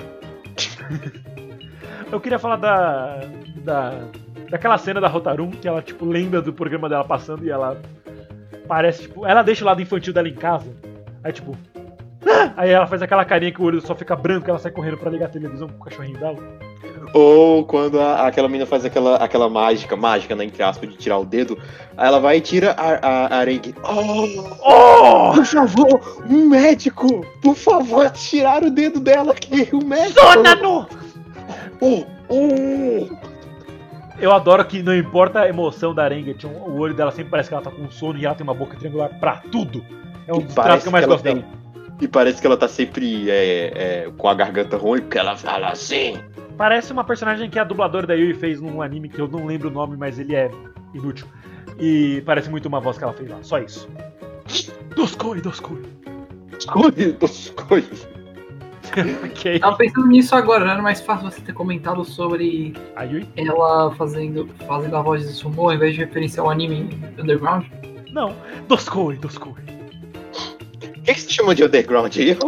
[2.10, 3.20] Eu queria falar da.
[3.64, 4.04] da.
[4.50, 7.80] daquela cena da Rotarum, que ela, tipo, lembra do programa dela passando e ela.
[8.68, 9.26] Parece, tipo.
[9.26, 10.70] Ela deixa o lado infantil dela em casa.
[11.24, 11.56] Aí, tipo,
[12.56, 15.10] Aí ela faz aquela carinha que o olho só fica branco, ela sai correndo pra
[15.10, 16.38] ligar a televisão com o cachorrinho dela.
[17.12, 21.18] Ou quando a, aquela menina faz aquela, aquela mágica, mágica, né, entre aspas, de tirar
[21.18, 21.58] o dedo,
[21.96, 23.74] ela vai e tira a, a, a arengue.
[23.82, 27.24] Oh, oh, por favor, um médico!
[27.42, 30.20] Por favor, tirar o dedo dela aqui, o médico!
[30.20, 30.88] Sônano!
[31.80, 33.34] Oh, oh.
[34.18, 37.54] Eu adoro que não importa a emoção da arengue, o olho dela sempre parece que
[37.54, 39.84] ela tá com sono e ela tem uma boca triangular pra tudo.
[40.26, 41.44] É um dos traços que eu mais gosto dela
[42.00, 43.72] e parece que ela tá sempre é,
[44.06, 46.18] é, com a garganta ruim, porque ela fala assim.
[46.56, 49.68] Parece uma personagem que a dubladora da Yui fez num anime que eu não lembro
[49.68, 50.50] o nome, mas ele é
[50.92, 51.26] inútil.
[51.78, 53.88] E parece muito uma voz que ela fez lá, só isso.
[54.94, 55.82] Doskoi, Doskoi.
[56.50, 57.84] Doskoi, Doskoi.
[59.24, 59.58] okay.
[59.58, 63.28] Tava pensando nisso agora, não era mais fácil você ter comentado sobre a Yui?
[63.36, 67.66] ela fazendo, fazendo a voz de Sumo ao invés de referenciar o anime Underground?
[68.12, 68.36] Não,
[68.68, 69.54] Doskoi, Doskoi
[71.04, 72.16] que, que se chama de underground?
[72.16, 72.38] Eu?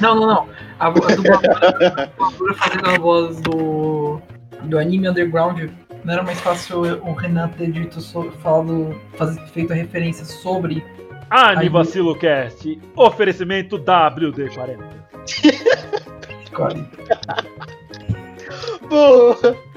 [0.00, 0.48] Não, não, não.
[0.78, 2.12] A, a dubladora
[2.56, 4.20] fazendo a voz do,
[4.64, 5.70] do anime underground
[6.04, 8.00] não era mais fácil o Renan ter dito
[8.40, 10.84] falado, fazer, feito a referência sobre.
[11.30, 14.78] Anivacilo Cast, oferecimento WD40.
[16.54, 16.88] 40.
[18.88, 19.67] Boa!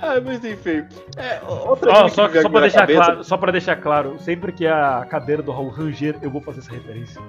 [0.00, 0.84] Ah, mas enfim.
[1.16, 5.06] É, outra oh, só, só, pra deixar claro, só pra deixar claro, sempre que a
[5.08, 7.20] cadeira do Raul ranger, eu vou fazer essa referência.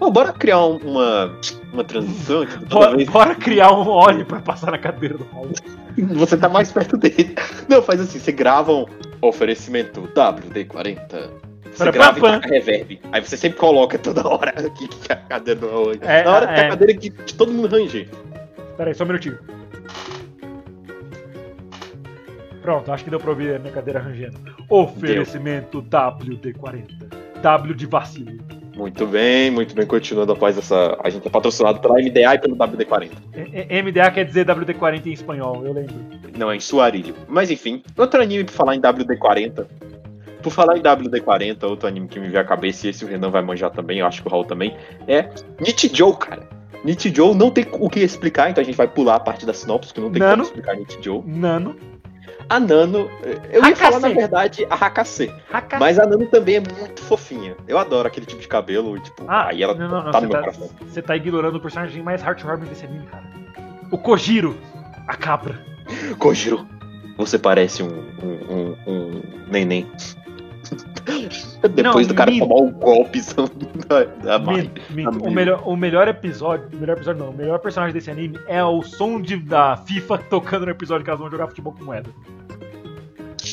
[0.00, 1.38] Oh, bora criar uma,
[1.72, 2.44] uma transição?
[2.44, 3.08] Tipo, bora, vez...
[3.08, 5.52] bora criar um óleo pra passar na cadeira do Raul.
[6.16, 7.34] Você tá mais perto dele.
[7.68, 8.86] Não, faz assim, você grava um
[9.20, 11.30] oferecimento WD-40.
[11.72, 13.00] Você grava pam, e reverb.
[13.12, 15.92] Aí você sempre coloca toda hora aqui que a cadeira do Raul.
[16.00, 18.08] É, na hora é, que a cadeira que, que todo mundo ranger.
[18.76, 19.38] Pera aí, só um minutinho.
[22.64, 24.38] Pronto, acho que deu pra ouvir a minha cadeira rangendo.
[24.70, 26.00] Oferecimento deu.
[26.00, 27.12] WD-40.
[27.42, 28.38] W de vacilo.
[28.74, 29.86] Muito bem, muito bem.
[29.86, 30.98] Continuando após essa.
[31.04, 33.10] A gente é patrocinado pela MDA e pelo WD-40.
[33.84, 35.94] MDA quer dizer WD-40 em espanhol, eu lembro.
[36.38, 37.14] Não, é em suarilho.
[37.28, 39.66] Mas enfim, outro anime pra falar em WD-40.
[40.42, 43.28] Por falar em WD-40, outro anime que me veio à cabeça, e esse o Renan
[43.28, 44.74] vai manjar também, eu acho que o Raul também,
[45.06, 45.28] é
[45.60, 46.48] Nichijou, cara.
[46.84, 49.94] Nichijou não tem o que explicar, então a gente vai pular a parte da sinopse,
[49.94, 50.42] que não tem Nano.
[50.42, 51.24] como explicar Nichijou.
[51.26, 51.93] Nano.
[52.48, 53.10] A Nano,
[53.50, 55.32] eu ia falar na verdade a Hakase,
[55.78, 57.56] mas a Nano também é muito fofinha.
[57.66, 60.36] Eu adoro aquele tipo de cabelo, tipo, ah, aí ela não, não, tá no meu
[60.36, 60.70] tá, coração.
[60.82, 63.24] Você tá ignorando o personagem mais heartwarming desse anime, cara.
[63.90, 64.56] O Kojiro,
[65.06, 65.58] a cabra.
[66.18, 66.66] Kojiro,
[67.16, 69.90] você parece um, um, um, um neném.
[71.74, 72.46] Depois Não, do cara minto.
[72.46, 73.20] tomar o golpe
[73.88, 74.52] da, da.
[74.52, 75.08] Minto, minto.
[75.08, 75.28] Amigo.
[75.28, 76.68] O, melhor, o melhor episódio.
[76.72, 80.18] O melhor episódio não, o melhor personagem desse anime é o som de, da FIFA
[80.18, 82.10] tocando no episódio que elas vão jogar futebol com moeda.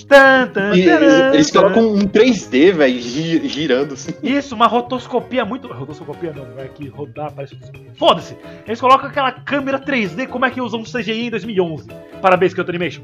[0.07, 4.13] Tan, tan, E taran, eles, colocam um 3D, velho, gi- girando assim.
[4.23, 5.67] Isso, uma rotoscopia muito.
[5.67, 7.57] Rotoscopia não, vai aqui rodar, parece.
[7.97, 8.35] Foda-se!
[8.65, 11.87] Eles colocam aquela câmera 3D, como é que usam um CGI em 2011?
[12.21, 13.03] Parabéns, Kyoto Animation.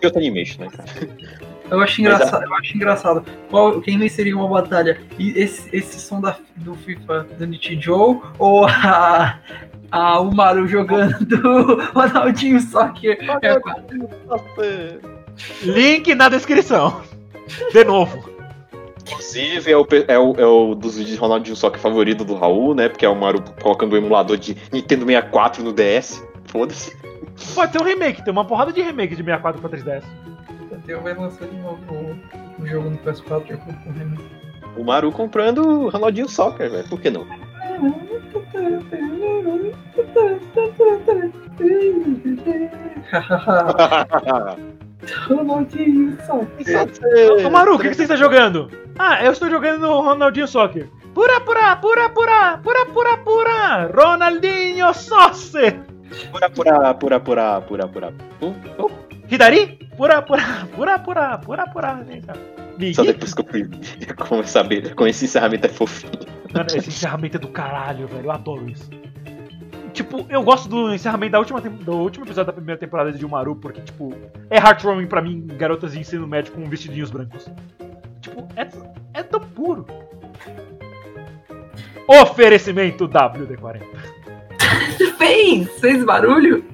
[0.00, 0.68] Kyoto Animation, né?
[1.70, 3.24] Eu acho engraçado, eu acho engraçado.
[3.50, 5.00] Qual, quem venceria uma batalha?
[5.18, 9.38] Esse, esse som da, do FIFA do Nichijou ou a,
[9.90, 13.18] a Umaru jogando o Ronaldinho Soccer?
[13.42, 13.60] É,
[15.62, 17.02] Link na descrição.
[17.72, 18.32] De novo.
[19.06, 22.74] Inclusive, é o, é, o, é o dos vídeos de Ronaldinho Soccer favorito do Raul,
[22.74, 22.88] né?
[22.88, 26.24] Porque é o Maru colocando o emulador de Nintendo 64 no DS.
[26.46, 26.96] Foda-se.
[27.54, 30.04] Pode ter um remake, tem uma porrada de remake de 64 pra 3DS.
[30.86, 33.92] Eu vai lançar de novo o, o jogo no PS4 eu compro.
[34.76, 36.88] O Maru comprando o Ronaldinho Soccer, velho.
[36.88, 37.24] Por que não?
[45.28, 47.46] Ronaldinho Soccer.
[47.46, 48.70] Ô Maru, o que, que você está jogando?
[48.98, 50.88] Ah, eu estou jogando no Ronaldinho Soccer.
[51.14, 55.80] Pura, pura, pura, pura, pura, pura, pura, Ronaldinho Soccer.
[56.30, 58.14] Pura, pura, pura, pura, pura, pura.
[58.42, 58.88] Hum, hum.
[59.30, 59.78] Hidari?
[59.96, 60.42] Pura, pura,
[60.74, 62.04] pura, pura, pura, pura.
[62.94, 66.12] Só depois que eu fui a saber como esse encerramento é fofinho.
[66.52, 68.24] Mano, esse encerramento é do caralho, velho.
[68.26, 68.90] Eu adoro isso.
[69.92, 73.54] Tipo, eu gosto do encerramento da última, do último episódio da primeira temporada de Umaru,
[73.54, 74.12] porque, tipo,
[74.50, 77.48] é heartwarming pra mim, garotas de ensino médio com vestidinhos brancos.
[78.20, 78.68] Tipo, é,
[79.14, 79.86] é tão puro.
[82.08, 83.82] Oferecimento WD-40.
[85.18, 85.68] Fez!
[85.80, 86.64] Fez barulho?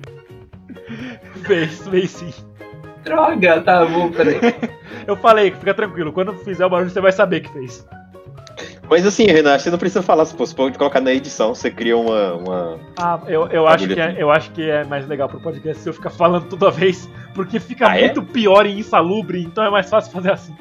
[1.46, 2.32] Fez, fez sim.
[3.04, 4.38] Droga, tá bom, peraí.
[5.06, 7.86] Eu falei, fica tranquilo, quando fizer o barulho você vai saber que fez.
[8.88, 11.96] Mas assim, Renan, você não precisa falar, se você pode colocar na edição, você cria
[11.96, 12.34] uma.
[12.34, 12.80] uma...
[12.98, 15.88] Ah, eu, eu, acho que é, eu acho que é mais legal pro podcast se
[15.88, 18.06] eu ficar falando toda vez, porque fica Ah, é?
[18.06, 20.54] muito pior e insalubre, então é mais fácil fazer assim.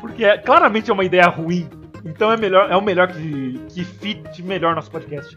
[0.00, 1.66] Porque é, claramente é uma ideia ruim,
[2.04, 5.34] então é melhor, é o melhor que, que fit melhor nosso podcast.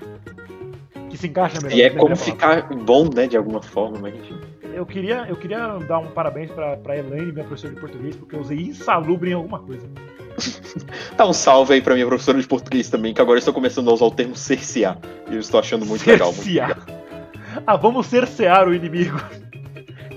[1.18, 1.76] Que se encaixa melhor.
[1.76, 2.16] E é como palavra.
[2.16, 4.40] ficar bom, né, de alguma forma, mas enfim.
[4.74, 8.36] Eu queria, eu queria dar um parabéns pra, pra Elaine, minha professora de português, porque
[8.36, 9.90] eu usei insalubre em alguma coisa.
[11.18, 13.90] Dá um salve aí pra minha professora de português também, que agora eu estou começando
[13.90, 15.00] a usar o termo cercear.
[15.30, 16.32] E eu estou achando muito legal.
[16.32, 16.68] Muito legal.
[16.68, 17.64] Cercear.
[17.66, 19.20] Ah, vamos cercear o inimigo.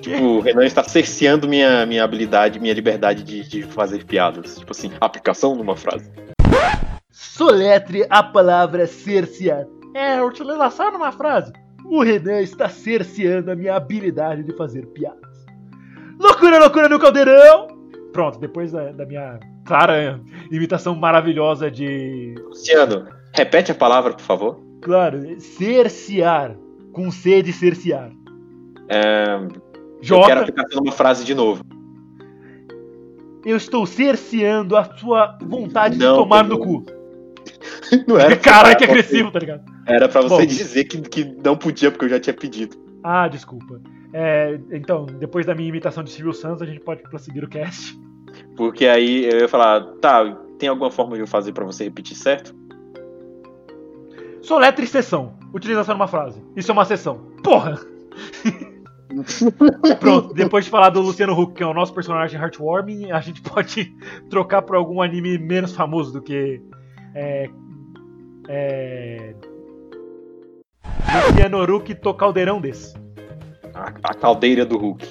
[0.02, 4.58] Tipo, o Renan está cerceando minha, minha habilidade, minha liberdade de, de fazer piadas.
[4.58, 6.10] Tipo assim, aplicação numa frase.
[7.10, 9.66] Soletre a palavra cercear.
[9.94, 11.52] É, utilização numa frase.
[11.84, 15.18] O Renan está cerceando a minha habilidade de fazer piadas.
[16.18, 17.68] Loucura, loucura no caldeirão!
[18.12, 20.20] Pronto, depois da, da minha clara
[20.50, 22.34] imitação maravilhosa de.
[22.48, 24.60] Luciano, repete a palavra, por favor.
[24.82, 26.56] Claro, cercear.
[26.92, 28.10] Com C de cercear.
[28.88, 29.48] É, eu
[30.02, 31.62] J, quero aplicação numa frase de novo.
[33.44, 36.56] eu estou cerceando a sua vontade Não, de tomar não.
[36.56, 36.84] no cu.
[38.08, 39.69] Não era pra- Caralho, que agressivo, tá ligado?
[39.86, 40.46] Era pra você Bom.
[40.46, 42.76] dizer que, que não podia, porque eu já tinha pedido.
[43.02, 43.80] Ah, desculpa.
[44.12, 47.98] É, então, depois da minha imitação de Silvio Santos, a gente pode prosseguir o cast.
[48.56, 52.16] Porque aí eu ia falar, tá, tem alguma forma de eu fazer pra você repetir
[52.16, 52.54] certo?
[54.42, 55.34] Soletre sessão.
[55.52, 56.42] Utilização numa frase.
[56.56, 57.18] Isso é uma sessão.
[57.42, 57.78] Porra!
[59.98, 63.42] Pronto, depois de falar do Luciano Huck, que é o nosso personagem heartwarming, a gente
[63.42, 63.92] pode
[64.30, 66.62] trocar por algum anime menos famoso do que.
[67.14, 67.50] É.
[68.48, 69.34] É.
[71.28, 72.94] Luciano Huck to caldeirão desse.
[73.74, 75.06] A, a caldeira do Hulk.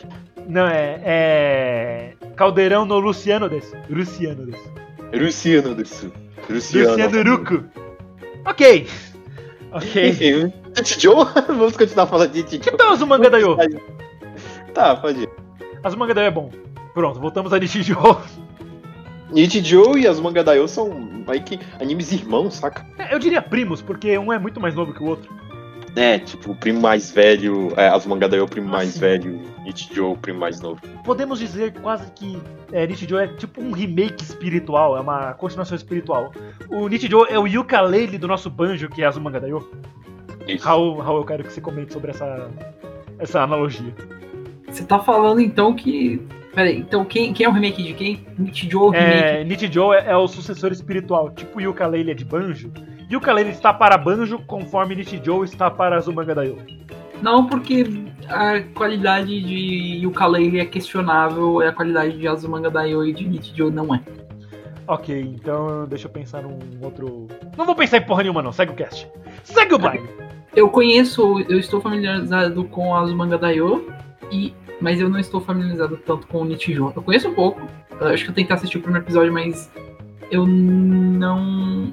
[0.48, 1.02] Não, é.
[1.04, 2.14] É.
[2.36, 3.76] Caldeirão no Luciano desse.
[3.90, 4.70] Luciano desse.
[5.14, 6.12] Luciano desse.
[6.50, 6.90] Luciano.
[6.92, 7.66] Luciano Huck.
[8.46, 8.88] Ok.
[9.72, 10.10] Ok.
[10.10, 10.54] Enfim,
[11.00, 11.26] Joe?
[11.48, 12.74] Vamos continuar falando de Titi Joe.
[12.74, 13.58] Então, Azumanga Daioh.
[14.74, 15.30] Tá, pode ir.
[15.84, 16.50] Azumanga Daioh é bom.
[16.94, 18.20] Pronto, voltamos a Nichijou.
[19.32, 22.86] Nichijou e as Daioh são meio que animes irmãos, saca?
[22.98, 25.32] É, Eu diria primos, porque um é muito mais novo que o outro.
[26.00, 29.02] É, tipo, o primo mais velho, é, as Daioh, o primo Ah, mais sim.
[29.02, 30.80] velho, Nichijou, o primo mais novo.
[31.04, 32.42] Podemos dizer quase que
[32.72, 36.32] é, Nichijou é tipo um remake espiritual, é uma continuação espiritual.
[36.70, 39.70] O Nichijou é o ukulele do nosso banjo, que é Azumanga Daioh.
[40.48, 40.66] Isso.
[40.66, 42.50] Raul, Raul, eu quero que você comente sobre essa,
[43.20, 43.94] essa analogia.
[44.70, 46.26] Você tá falando então que.
[46.56, 48.26] Peraí, então quem, quem é o remake de quem?
[48.38, 49.12] Nichijou remake.
[49.12, 52.72] É, Nichijou é, é o sucessor espiritual, tipo o ukulele é de banjo.
[53.16, 56.58] Ukulele está para banjo conforme Nichijou está para Azumanga Daioh.
[57.22, 57.86] Não, porque
[58.30, 63.72] a qualidade de ukulele é questionável, e a qualidade de Azumanga Daioh e de Nichijou
[63.72, 64.02] não é.
[64.88, 67.28] Ok, então deixa eu pensar num outro.
[67.58, 68.52] Não vou pensar em porra nenhuma, não.
[68.52, 69.08] Segue o cast.
[69.44, 70.10] Segue o baile.
[70.56, 73.88] Eu conheço, eu estou familiarizado com Azumanga Daioh,
[74.32, 76.92] e, mas eu não estou familiarizado tanto com o Nichijou.
[76.96, 77.62] Eu conheço um pouco,
[78.00, 79.72] eu acho que eu tentei assistir o primeiro episódio, mas
[80.32, 81.92] eu não.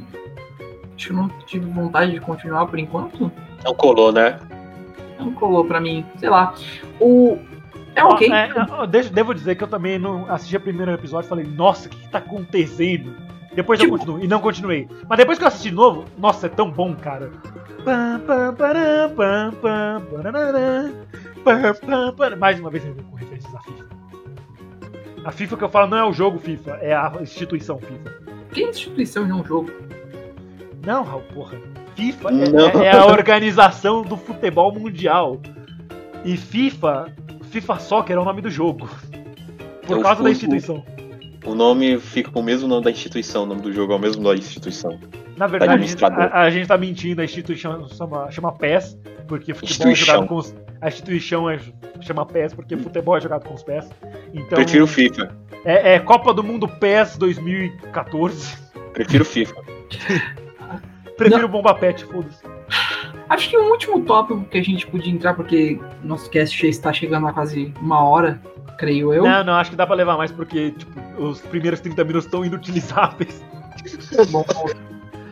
[0.96, 3.30] Acho que eu não tive vontade de continuar por enquanto.
[3.64, 4.38] Não colou, né?
[5.18, 6.54] Não colou pra mim, sei lá.
[7.00, 7.38] O.
[7.94, 8.30] É ok.
[8.30, 11.88] É, é, devo dizer que eu também não assisti o primeiro episódio e falei, nossa,
[11.88, 13.14] o que, que tá acontecendo?
[13.54, 14.86] Depois eu Tipo- continuo, e não continuei.
[15.08, 17.30] Mas depois que eu assisti de novo, nossa, é tão bom, cara.
[22.38, 23.86] Mais uma vez eu com referências à FIFA.
[25.24, 28.14] A FIFA que eu falo não é o jogo FIFA, é a instituição FIFA.
[28.52, 29.70] Que instituição de um jogo?
[30.86, 31.58] Não, Raul, porra.
[31.96, 32.82] FIFA é- Não.
[32.82, 35.40] é, é a organização do futebol mundial.
[36.24, 37.12] E FIFA,
[37.50, 38.88] FIFA Soccer é o nome do jogo.
[39.84, 40.84] Por Eu causa da instituição.
[41.44, 43.98] O nome fica com o mesmo nome da instituição, o nome do jogo é o
[43.98, 44.98] mesmo nome da instituição.
[45.36, 49.54] Na verdade, a gente, a, a gente tá mentindo, a instituição chama, chama PES, porque
[49.54, 50.54] futebol é jogado com os.
[50.80, 51.60] A instituição é,
[52.00, 53.88] chama PES porque futebol é jogado com os pés.
[54.32, 54.56] Então.
[54.56, 55.36] Prefiro o FIFA.
[55.64, 58.56] É, é Copa do Mundo PES 2014.
[58.92, 59.56] Prefiro FIFA.
[61.16, 62.42] Prefiro Bomba Pet, foda-se.
[63.28, 67.26] Acho que o último tópico que a gente podia entrar, porque nosso cast está chegando
[67.26, 68.40] a quase uma hora,
[68.78, 69.24] creio eu.
[69.24, 72.44] Não, não, acho que dá pra levar mais porque, tipo, os primeiros 30 minutos estão
[72.44, 73.44] inutilizáveis.
[74.30, 74.44] Bom,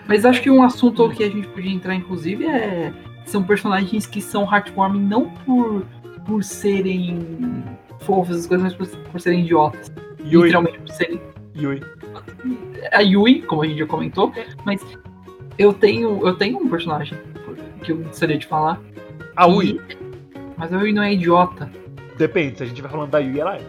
[0.07, 2.93] mas acho que um assunto que a gente podia entrar, inclusive, é
[3.25, 5.87] são personagens que são heartwarming não por,
[6.27, 7.65] por serem
[8.01, 9.91] fofos, essas coisas, mas por, por serem idiotas.
[10.25, 11.21] Yui, Literalmente por serem
[11.57, 11.81] Yui.
[12.93, 14.33] a Yui, como a gente já comentou,
[14.65, 14.85] mas
[15.59, 17.19] eu tenho, eu tenho um personagem
[17.83, 18.81] que eu gostaria de falar.
[19.37, 19.81] A que- Yui.
[20.57, 21.71] Mas a Yui não é idiota.
[22.17, 23.61] Depende, se a gente vai falando da Yui, ela é.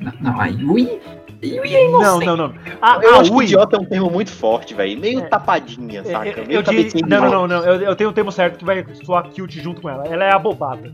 [0.00, 1.00] Não, não, a Yui.
[1.42, 2.26] A Yui é Não, inocente.
[2.26, 2.54] não, não.
[2.80, 3.44] A, Eu a acho que Yui.
[3.44, 4.98] idiota é um termo muito forte, velho.
[4.98, 5.22] Meio É.
[5.28, 6.28] tapadinha, é, saca?
[6.40, 7.64] é, Meio eu diria- não, não, não, não.
[7.64, 10.04] Eu, eu tenho o termo certo que vai soar cute junto com ela.
[10.06, 10.92] Ela é abobada.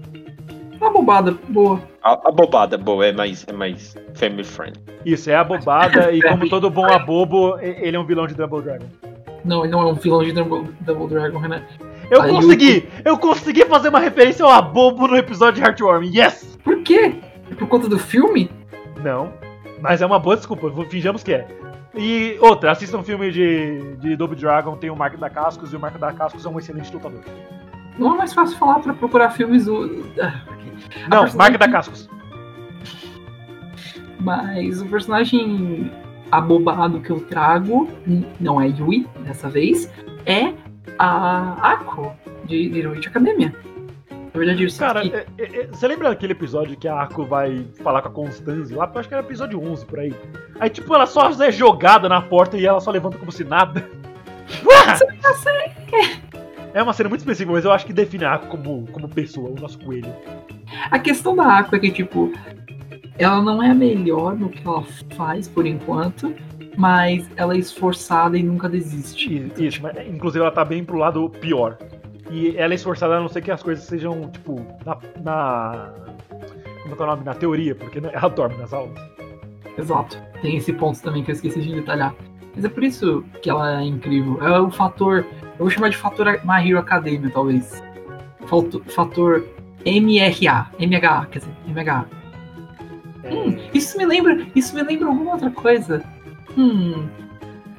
[0.81, 1.81] Uma bobada boa.
[2.03, 4.73] A, a bobada, boa, é mais, é mais family friend.
[5.07, 8.87] Isso, é abobada e como todo bom abobo, ele é um vilão de Double Dragon.
[9.45, 11.62] Não, ele não é um vilão de Double, Double Dragon, Renan.
[12.11, 12.88] Eu A consegui!
[13.05, 16.16] Eu consegui fazer uma referência ao abobo no episódio de Heartwarming.
[16.16, 16.59] Yes!
[16.62, 17.16] Por quê?
[17.59, 18.51] Por conta do filme?
[19.03, 19.32] Não.
[19.80, 21.47] Mas é uma boa desculpa, finjamos que é.
[21.95, 25.76] E outra, assista um filme de, de Double Dragon, tem o Marco da Cascos, e
[25.76, 27.20] o Marco da Cascos é um excelente lutador.
[27.99, 30.07] Não é mais fácil falar pra procurar filmes do.
[30.20, 30.40] Ah.
[31.09, 32.09] Não, personagem- Marco da Cascos.
[34.20, 35.90] Mas o personagem
[36.33, 37.89] abobado que eu trago,
[38.41, 39.91] não é Yui dessa vez,
[40.26, 40.53] é
[40.99, 42.12] a Ako
[42.47, 43.55] de Heroic Academia.
[44.11, 47.66] Na verdade, isso Cara, é- é- é- você lembra daquele episódio que a Ako vai
[47.83, 48.91] falar com a Constance lá?
[48.93, 50.14] Eu acho que era episódio 11 por aí.
[50.59, 53.87] Aí, tipo, ela só é jogada na porta e ela só levanta como se nada.
[56.74, 59.51] É uma cena muito específica, mas eu acho que define a Ako como, como pessoa,
[59.51, 60.11] o nosso coelho.
[60.91, 62.33] a questão da Ako é que, tipo,
[63.18, 64.82] ela não é a melhor no que ela
[65.16, 66.34] faz por enquanto,
[66.76, 69.50] mas ela é esforçada e nunca desiste.
[69.59, 71.76] Isso, mas inclusive ela tá bem pro lado pior.
[72.30, 74.96] E ela é esforçada a não ser que as coisas sejam, tipo, na.
[75.22, 75.94] na
[76.82, 77.24] como é que é o nome?
[77.24, 78.98] Na teoria, porque ela dorme nas aulas.
[79.78, 80.18] Exato.
[80.40, 82.14] Tem esse ponto também que eu esqueci de detalhar.
[82.55, 84.38] Mas é por isso que ela é incrível.
[84.42, 85.26] É o fator.
[85.42, 87.82] Eu vou chamar de fator My Hero Academia, talvez.
[88.46, 89.44] Falto- Fator
[89.86, 90.70] MRA.
[90.78, 92.07] MHA, quer dizer, MHA.
[93.33, 94.47] Hum, isso me lembra.
[94.55, 96.03] Isso me lembra alguma outra coisa.
[96.57, 97.07] Hum.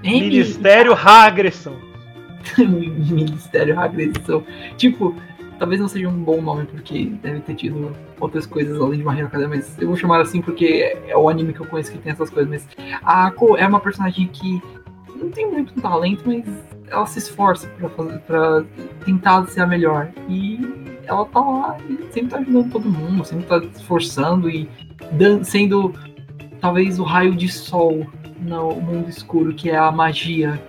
[0.03, 1.75] M- Ministério Reagressão.
[2.57, 4.43] Ministério Agressão.
[4.75, 5.15] Tipo,
[5.57, 9.17] talvez não seja um bom nome, porque deve ter tido outras coisas além de My
[9.17, 11.97] Hero Academia, mas eu vou chamar assim porque é o anime que eu conheço que
[11.99, 12.49] tem essas coisas.
[12.49, 12.67] Mas
[13.03, 14.61] a Ako é uma personagem que
[15.15, 16.43] não tem muito talento, mas
[16.87, 17.67] ela se esforça
[18.27, 18.63] pra
[19.05, 20.09] tentar ser a melhor.
[20.27, 20.59] E
[21.05, 24.69] ela tá lá e sempre tá ajudando todo mundo, sempre tá esforçando e
[25.43, 25.93] sendo
[26.61, 28.07] talvez o raio de sol
[28.39, 30.61] no mundo escuro, que é a magia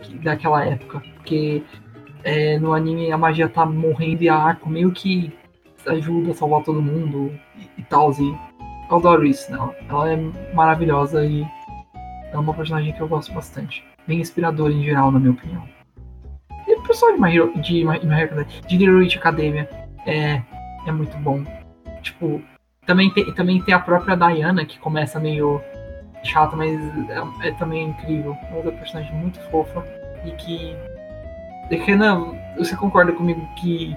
[0.00, 1.02] que- daquela época.
[1.16, 1.62] Porque
[2.24, 5.32] é, no anime a magia tá morrendo e a Arco meio que
[5.86, 8.12] ajuda a salvar todo mundo e, e tal.
[8.12, 8.36] E
[8.90, 9.74] eu adoro isso nela.
[9.88, 10.16] Ela é
[10.54, 11.44] maravilhosa e
[12.32, 13.84] é uma personagem que eu gosto bastante.
[14.06, 15.62] Bem inspiradora em geral, na minha opinião.
[16.66, 19.68] E o pessoal de My Hero, de, My, My Hero de Heroic Academia
[20.06, 20.42] é,
[20.86, 21.44] é muito bom.
[22.02, 22.42] Tipo,
[22.86, 25.60] também tem, também tem a própria Diana, que começa meio
[26.22, 26.78] chata, mas
[27.08, 28.36] é, é também incrível.
[28.50, 29.84] É outra personagem muito fofa
[30.24, 30.76] e que.
[31.70, 33.96] Renan, você concorda comigo que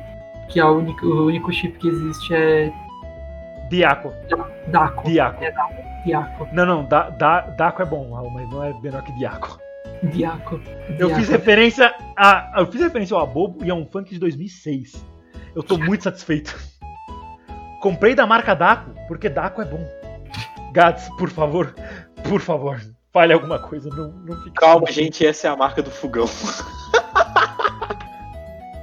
[0.49, 2.71] que a única, o único chip que existe é
[3.69, 4.13] Diaco.
[4.67, 5.09] Daco.
[5.09, 5.43] Diaco.
[5.43, 5.73] É Daco.
[6.05, 6.47] Diaco.
[6.51, 9.59] Não, não, da, da, Daco é bom, mas não é menor que Diaco.
[10.03, 10.59] Diaco.
[10.89, 11.15] Eu Diaco.
[11.15, 12.53] fiz referência a.
[12.57, 15.03] Eu fiz referência ao Abobo e a um funk de 2006.
[15.55, 16.55] Eu tô muito satisfeito.
[17.81, 19.85] Comprei da marca Daco, porque Daco é bom.
[20.71, 21.75] Gads, por favor,
[22.27, 22.81] por favor,
[23.11, 24.55] fale alguma coisa, não, não fique.
[24.55, 26.25] Calma, gente, essa é a marca do fogão.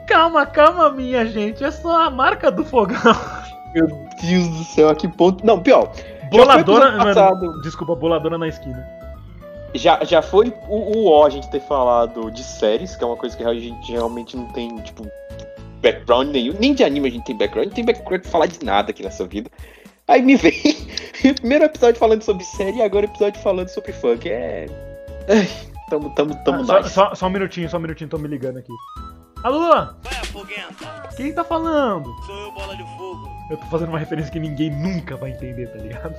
[0.07, 2.99] Calma, calma, minha gente, é só a marca do fogão.
[3.73, 3.87] Meu
[4.21, 5.47] Deus do céu, a que ponto.
[5.47, 5.93] Não, pior.
[6.33, 6.97] Boladora.
[6.97, 8.85] Mano, desculpa, boladora na esquina.
[9.73, 13.17] Já, já foi o, o ó a gente ter falado de séries, que é uma
[13.17, 15.07] coisa que a gente realmente não tem, tipo,
[15.81, 16.55] background nenhum.
[16.59, 19.03] Nem de anime a gente tem background, não tem background pra falar de nada aqui
[19.03, 19.51] nessa vida.
[20.09, 20.53] Aí me vem
[21.37, 24.29] primeiro episódio falando sobre série e agora episódio falando sobre funk.
[24.29, 24.67] É.
[25.29, 25.49] Ai,
[25.89, 28.59] tamo, tamo, tamo Ah, só, só, só um minutinho, só um minutinho, tô me ligando
[28.59, 28.73] aqui.
[29.43, 29.71] Alô?
[29.71, 31.09] Vai, afoguenta.
[31.17, 32.13] Quem tá falando?
[32.27, 33.31] Sou eu, bola de fogo.
[33.51, 36.15] Eu tô fazendo uma referência que ninguém nunca vai entender, tá ligado?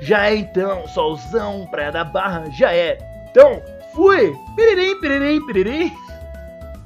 [0.00, 2.98] Já é então, solzão, praia da barra, já é.
[3.30, 3.62] Então,
[3.94, 4.36] fui!
[4.56, 5.92] Piririm, piririm, piririm.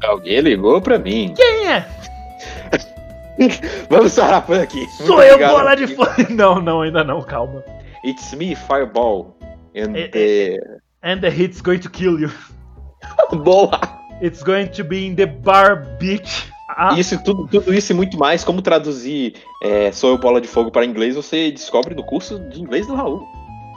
[0.03, 1.33] Alguém ligou pra mim.
[1.37, 1.89] Quem é?
[3.91, 4.87] Vamos parar por aqui.
[4.91, 5.51] Sou eu, obrigado.
[5.53, 6.11] bola de fogo!
[6.31, 7.63] Não, não, ainda não, calma.
[8.05, 9.37] It's me, Fireball.
[9.77, 10.61] And É, the...
[11.03, 12.31] And the hit's going to kill you.
[13.45, 13.79] Boa!
[14.23, 16.51] It's going to be in the bar beach.
[16.79, 20.49] Ah, Isso, tudo, tudo isso e muito mais, como traduzir é, Sou eu bola de
[20.49, 23.27] fogo para inglês, você descobre no curso de inglês do Raul.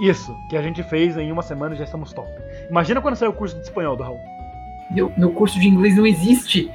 [0.02, 2.28] Isso, que a gente fez em uma semana e já estamos top.
[2.70, 4.20] Imagina quando sair o curso de espanhol do Raul.
[4.92, 6.72] Meu, meu curso de inglês não existe.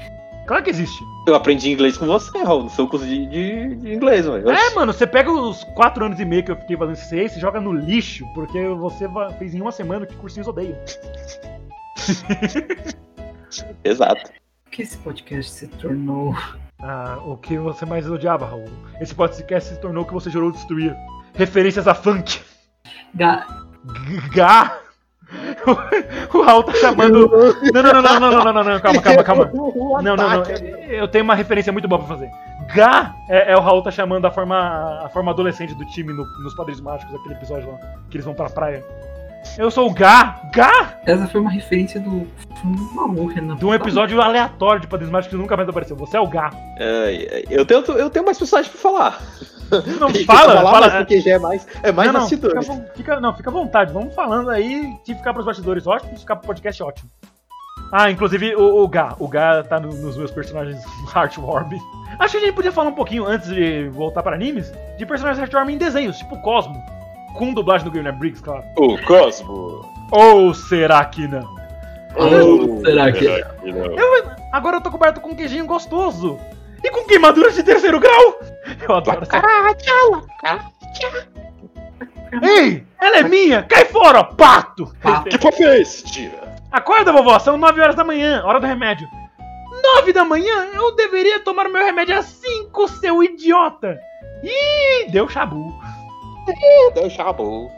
[0.46, 1.02] Claro que existe.
[1.26, 4.50] Eu aprendi inglês com você, Raul, no seu curso de, de- de inglês, mano.
[4.50, 7.28] É, mano, você pega os 4 anos e meio que eu fiquei fazendo CCA e
[7.30, 9.06] você joga no lixo, porque você
[9.38, 10.76] fez em uma semana o que cursinhos odeiam.
[13.84, 14.30] Exato.
[14.64, 16.34] Por que esse podcast se tornou.
[16.82, 18.68] Ah, o que você mais odiava, Raul?
[19.00, 20.94] Esse podcast se tornou o que você jurou destruir.
[21.34, 22.40] Referências a funk.
[23.14, 23.46] Ga...
[24.34, 24.80] Gá.
[26.34, 27.28] O Raul tá chamando.
[27.72, 29.50] Não, não, não, não, não, não, não, não, calma, calma, calma.
[30.02, 30.42] Não, não, não.
[30.88, 32.30] Eu tenho uma referência muito boa pra fazer.
[32.74, 36.26] Gá é, é o Raul tá chamando a forma, a forma adolescente do time no-
[36.42, 37.78] nos Padres Mágicos, aquele episódio lá,
[38.10, 38.84] que eles vão pra praia.
[39.58, 40.40] Eu sou o Gá!
[40.52, 40.98] Gá!
[41.06, 42.26] Essa foi uma referência do.
[42.94, 43.56] Maluco, Renan.
[43.56, 45.96] De um episódio aleatório de Padres Mágicos que nunca mais apareceu.
[45.96, 46.50] Você é o Gá.
[46.78, 49.20] Ai, eu, tenho, eu tenho mais personagens pra falar.
[50.00, 50.90] Não, fala, falar, fala.
[50.98, 52.66] porque já é mais, é mais não, não, fica, bastidores.
[52.66, 53.92] vo- fica- não, fica à vontade.
[53.92, 54.92] Vamos falando aí.
[55.04, 56.12] Se ficar pros bastidores, ótimo.
[56.14, 57.10] Se ficar pro podcast, ótimo.
[57.92, 59.14] Ah, inclusive o, o Gá.
[59.18, 60.82] O Gá tá no- nos meus personagens
[61.14, 61.78] Heartwarming.
[62.18, 65.38] Acho que a gente podia falar um pouquinho, antes de voltar para animes, de personagens
[65.40, 66.82] Heartwarming em desenhos, tipo Cosmo.
[67.34, 68.64] Com dublagem do Guilherme Briggs, claro.
[68.78, 69.84] O Cosmo.
[70.12, 71.54] Ou será que não?
[72.16, 73.26] Ou será que-
[73.72, 74.34] não?
[74.52, 76.38] Agora eu tô coberto com um queijinho gostoso.
[76.82, 78.38] E com queimadura de terceiro grau.
[78.88, 79.40] Eu adoro essa
[82.42, 83.62] Ei, ela é minha!
[83.62, 84.92] Cai fora, pato!
[85.02, 85.28] Pato.
[85.28, 86.54] Que papo é esse, tira?
[86.72, 89.08] Acorda, vovó, são 9 horas da manhã, hora do remédio.
[89.96, 90.66] 9 da manhã?
[90.74, 93.98] Eu deveria tomar meu remédio às 5, seu idiota!
[94.42, 95.72] Ih, deu chabu.
[96.94, 97.70] Deu chabu.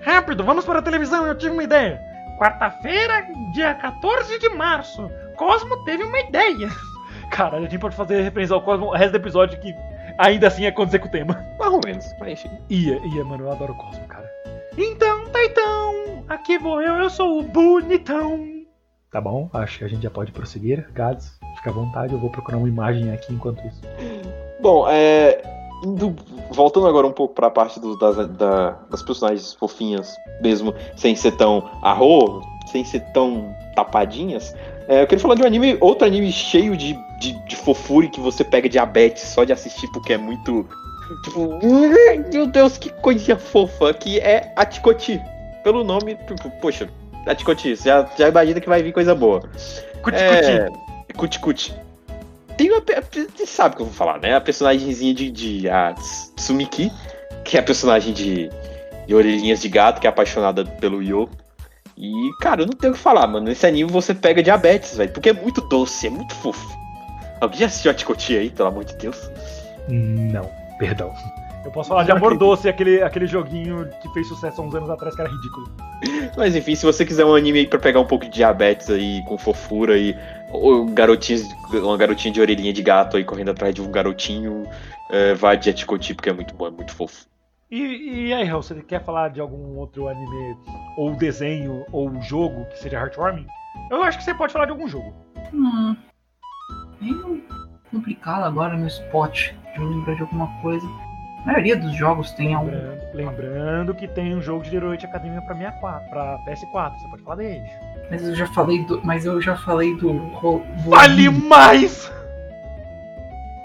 [0.00, 2.00] Rápido, vamos para a televisão, eu tive uma ideia.
[2.38, 6.68] Quarta-feira, dia 14 de março, Cosmo teve uma ideia.
[7.30, 9.74] Caralho, a gente pode fazer referência ao Cosmo o resto do episódio que
[10.18, 11.34] ainda assim é condizer com o tema.
[11.58, 12.50] Mais ou menos, mas enfim.
[12.68, 14.30] Ia, ia, mano, eu adoro o Cosmo, cara.
[14.76, 18.60] Então, Taitão, aqui vou eu, eu sou o bonitão.
[19.10, 20.88] Tá bom, acho que a gente já pode prosseguir.
[20.92, 23.82] Gads, fica à vontade, eu vou procurar uma imagem aqui enquanto isso.
[24.60, 25.59] Bom, é.
[25.84, 26.14] Indo-
[26.50, 31.32] voltando agora um pouco pra parte do- das, da- das personagens fofinhas, mesmo sem ser
[31.32, 34.54] tão arro, sem ser tão tapadinhas.
[34.88, 38.20] é, eu queria falar de um anime, outro anime cheio de, de, de fofura que
[38.20, 40.66] você pega diabetes só de assistir porque é muito.
[41.24, 41.58] Tipo,
[42.32, 45.20] meu Deus, que coisinha fofa, que é Atikoti.
[45.64, 46.88] Pelo nome, tipo, poxa,
[47.26, 49.40] Atikoti, você já, já imagina que vai vir coisa boa.
[50.02, 50.68] Cuti, É,
[51.16, 51.74] Cuti Cuti.
[52.60, 52.82] Tem uma.
[53.34, 54.34] Você sabe o que eu vou falar, né?
[54.36, 56.92] A personagemzinha de, de a Ts- Tsumiki,
[57.42, 58.50] que é a personagem de,
[59.06, 61.26] de orelhinhas de gato, que é apaixonada pelo Yo.
[61.96, 63.46] E, cara, eu não tenho o que falar, mano.
[63.46, 66.68] Nesse anime você pega diabetes, velho, porque é muito doce, é muito fofo.
[67.40, 69.16] Alguém já assistiu a Tikoti aí, pelo amor de Deus?
[69.88, 71.10] Não, perdão.
[71.64, 74.90] Eu posso falar de Amor Doce, aquele, aquele joguinho que fez sucesso há uns anos
[74.90, 75.70] atrás, que era ridículo.
[76.36, 79.22] Mas enfim, se você quiser um anime aí pra pegar um pouco de diabetes aí,
[79.26, 80.16] com fofura e
[80.52, 81.42] ou garotinhos,
[81.72, 84.66] uma garotinha de orelhinha de gato aí correndo atrás de um garotinho,
[85.10, 87.26] é, vai de Atikoti, porque é muito bom, é muito fofo.
[87.70, 90.56] E, e aí, Raul, você quer falar de algum outro anime,
[90.96, 93.46] ou desenho, ou jogo que seja heartwarming?
[93.90, 95.14] Eu acho que você pode falar de algum jogo.
[95.54, 95.96] Hum.
[97.00, 97.40] Eu
[97.90, 100.86] complicado agora no spot de eu lembrar de alguma coisa.
[101.42, 102.70] A maioria dos jogos tem algum.
[103.14, 107.36] Lembrando, que tem um jogo de Heroic Academia pra, 64, pra PS4, você pode falar
[107.36, 107.70] dele.
[108.10, 109.00] Mas eu já falei do.
[109.04, 110.30] Mas eu já falei do.
[110.90, 111.48] Fale anime.
[111.48, 112.12] mais!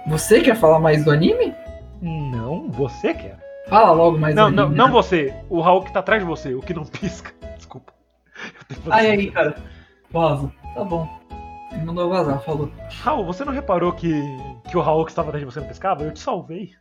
[0.07, 1.53] Você quer falar mais do anime?
[2.01, 3.37] Não, você quer.
[3.67, 4.77] Fala logo mais Não, do não, anime.
[4.77, 4.91] não né?
[4.91, 5.33] você.
[5.49, 7.31] O Raul que tá atrás de você, o que não pisca.
[7.57, 7.91] Desculpa.
[8.89, 9.55] Ai, aí, cara.
[10.11, 10.51] Vaza.
[10.75, 11.09] Tá bom.
[11.71, 12.71] Ele mandou vazar, falou.
[13.03, 14.13] Raul, você não reparou que,
[14.69, 16.03] que o Raul que estava atrás de você não pescava?
[16.03, 16.71] Eu te salvei.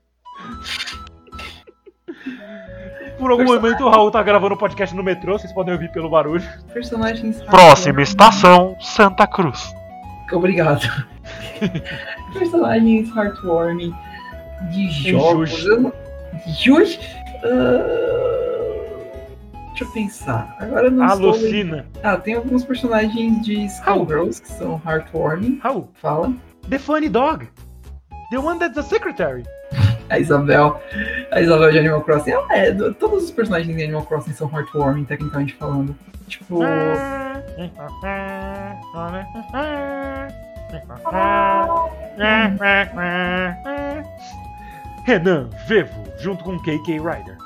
[3.19, 3.63] Por algum Personagem.
[3.63, 6.43] momento o Raul tá gravando o podcast no metrô, vocês podem ouvir pelo barulho.
[6.73, 7.41] Personagens.
[7.43, 9.73] Próxima estação, Santa Cruz.
[10.33, 10.83] Obrigado.
[12.33, 13.95] Personagens heartwarming
[14.71, 15.65] de jogos.
[15.67, 15.93] Não-
[16.59, 16.99] Juji?
[17.45, 18.15] Ah,
[19.69, 20.57] Deixa eu pensar.
[20.61, 21.31] Agora eu não estou.
[21.31, 21.87] Alucina.
[22.03, 25.59] Ah, tem alguns personagens de Skullgirls que são heartwarming.
[25.63, 26.33] Raul, Fala.
[26.69, 27.49] The Funny Dog.
[28.31, 29.43] The one that's the secretary.
[30.15, 30.81] A Isabel.
[31.31, 32.31] A Isabel de Animal Crossing.
[32.33, 35.95] Ela é, do- todos os personagens de Animal Crossing são heartwarming, tecnicamente falando.
[36.29, 36.61] Tipo.
[45.07, 47.37] Renan Vevo, junto com KK Ryder.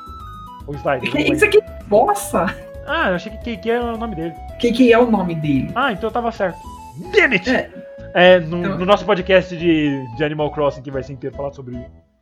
[0.66, 1.32] O Slider.
[1.32, 1.60] Isso aqui?
[1.88, 2.46] Nossa!
[2.86, 4.34] Ah, eu achei que KK era o nome dele.
[4.60, 5.70] Que é o nome dele?
[5.74, 6.58] Ah, então eu tava certo.
[7.14, 7.48] Damn it!
[7.50, 7.70] É.
[8.14, 11.54] É, no, Então- no nosso podcast de, de Animal Crossing, que vai ser inteiro falado
[11.54, 11.76] sobre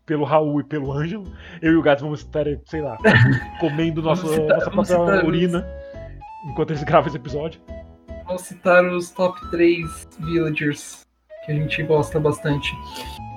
[0.07, 1.25] pelo Raul e pelo Ângelo,
[1.61, 2.97] eu e o gato vamos estar, sei lá,
[3.61, 5.67] comendo nosso, Vamos citar- nossa vamos própria citar os- urina
[6.51, 7.61] enquanto eles gravam esse episódio.
[8.27, 11.05] Vou citar os top 3 villagers
[11.45, 12.73] que a gente gosta bastante.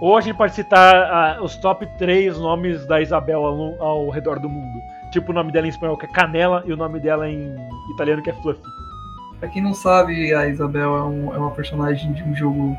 [0.01, 4.39] Ou a gente pode citar ah, os top 3 nomes da Isabela ao, ao redor
[4.39, 4.79] do mundo.
[5.11, 7.55] Tipo o nome dela em espanhol que é Canela e o nome dela em
[7.93, 8.61] italiano que é Fluffy.
[9.39, 12.75] Pra quem não sabe, a Isabel é, um- é uma personagem de um jogo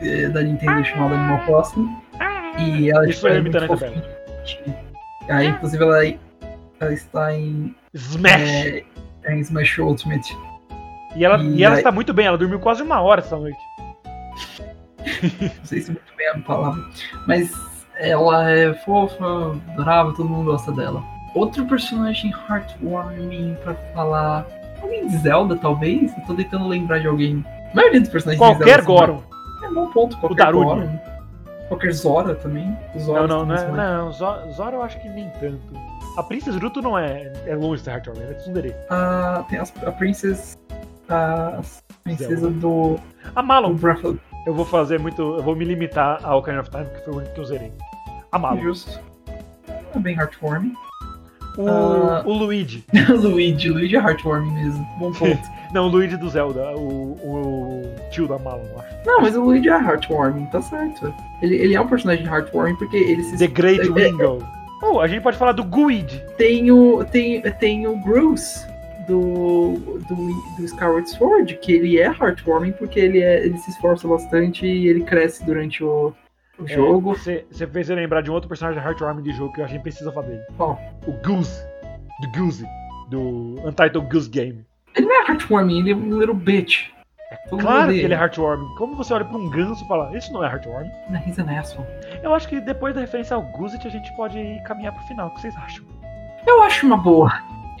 [0.00, 1.88] eh, da Nintendo chamado Animal Crossing.
[2.58, 4.04] E ela Isso é é muito fofinha.
[5.28, 6.04] Aí, inclusive, ela,
[6.80, 8.32] ela está em, Smash!
[8.40, 8.84] é,
[9.34, 10.36] em Smash Ultimate.
[11.14, 13.36] e ela, e e ela aí- está muito bem, ela dormiu quase uma hora essa
[13.36, 13.58] noite.
[15.40, 16.82] Não sei se muito bem a palavra.
[17.26, 17.52] Mas
[17.98, 19.24] ela é fofa,
[19.72, 21.02] adorável, todo mundo gosta dela.
[21.34, 24.46] Outro personagem heartwarming pra falar.
[24.80, 26.16] Alguém de Zelda, talvez?
[26.16, 27.44] Eu tô tentando lembrar de alguém.
[27.72, 29.22] A maioria dos personagens de Qualquer Zelda são Goron.
[29.64, 30.64] É bom ponto, qualquer Daruni.
[30.64, 31.00] Goron.
[31.68, 32.76] Qualquer Zora também.
[32.94, 35.60] Os Não, não, não, também é- não, Zo- Zora eu acho que nem tanto.
[36.16, 38.74] A Princess Ruto não é, é longe ser Heartwarming, é tsundere.
[38.90, 40.56] Ah, tem as- a Princess.
[41.08, 41.60] A
[42.04, 42.98] princesa do,
[43.34, 46.62] A do Malon, Breath of eu vou fazer muito, eu vou me limitar ao Ocarina
[46.62, 47.72] of Time, que foi o único que eu zerei.
[48.32, 48.60] A Malon.
[48.60, 48.98] Justo.
[49.94, 50.74] É bem heartwarming.
[51.56, 52.22] O, Ah.
[52.24, 52.84] o Luigi.
[53.08, 54.86] Luigi, Luigi é heartwarming mesmo.
[54.98, 55.58] Bom ponto.
[55.72, 58.96] Não, o Luigi do Zelda, o, o tio da Malon, eu acho.
[59.06, 61.12] Não, mas o Luigi é heartwarming, tá certo.
[61.42, 64.38] Ele, ele é um personagem heartwarming porque ele se The Great é- é-.
[64.82, 66.22] Oh, a gente pode falar do Guide.
[66.36, 68.64] tem o tem, tem o Bruce
[69.08, 69.74] do,
[70.08, 70.14] do
[70.56, 74.86] do Skyward Sword, que ele é heartwarming porque ele é ele se esforça bastante e
[74.88, 76.12] ele cresce durante o,
[76.58, 77.14] o jogo.
[77.14, 79.82] Você fez eu lembrar de um outro personagem Heartwarming de jogo que eu achei que
[79.84, 80.42] precisa falar dele.
[80.56, 80.78] Qual?
[81.06, 81.62] O Goose.
[82.20, 82.66] Do Goose.
[83.10, 84.64] Do Untitled Goose Game.
[84.94, 86.90] Ele não é heartwarming, ele é um little bitch.
[87.50, 88.74] Mundo Claro que ele é Heartwarming.
[88.76, 90.90] Como você olha pra um ganso e fala, isso não é Heartwarming?
[91.10, 91.86] Não, he's an asshole.
[92.22, 95.28] Eu acho que depois da referência ao Guzit a gente pode caminhar pro final.
[95.28, 95.84] O que vocês acham?
[96.46, 97.30] Eu acho uma boa.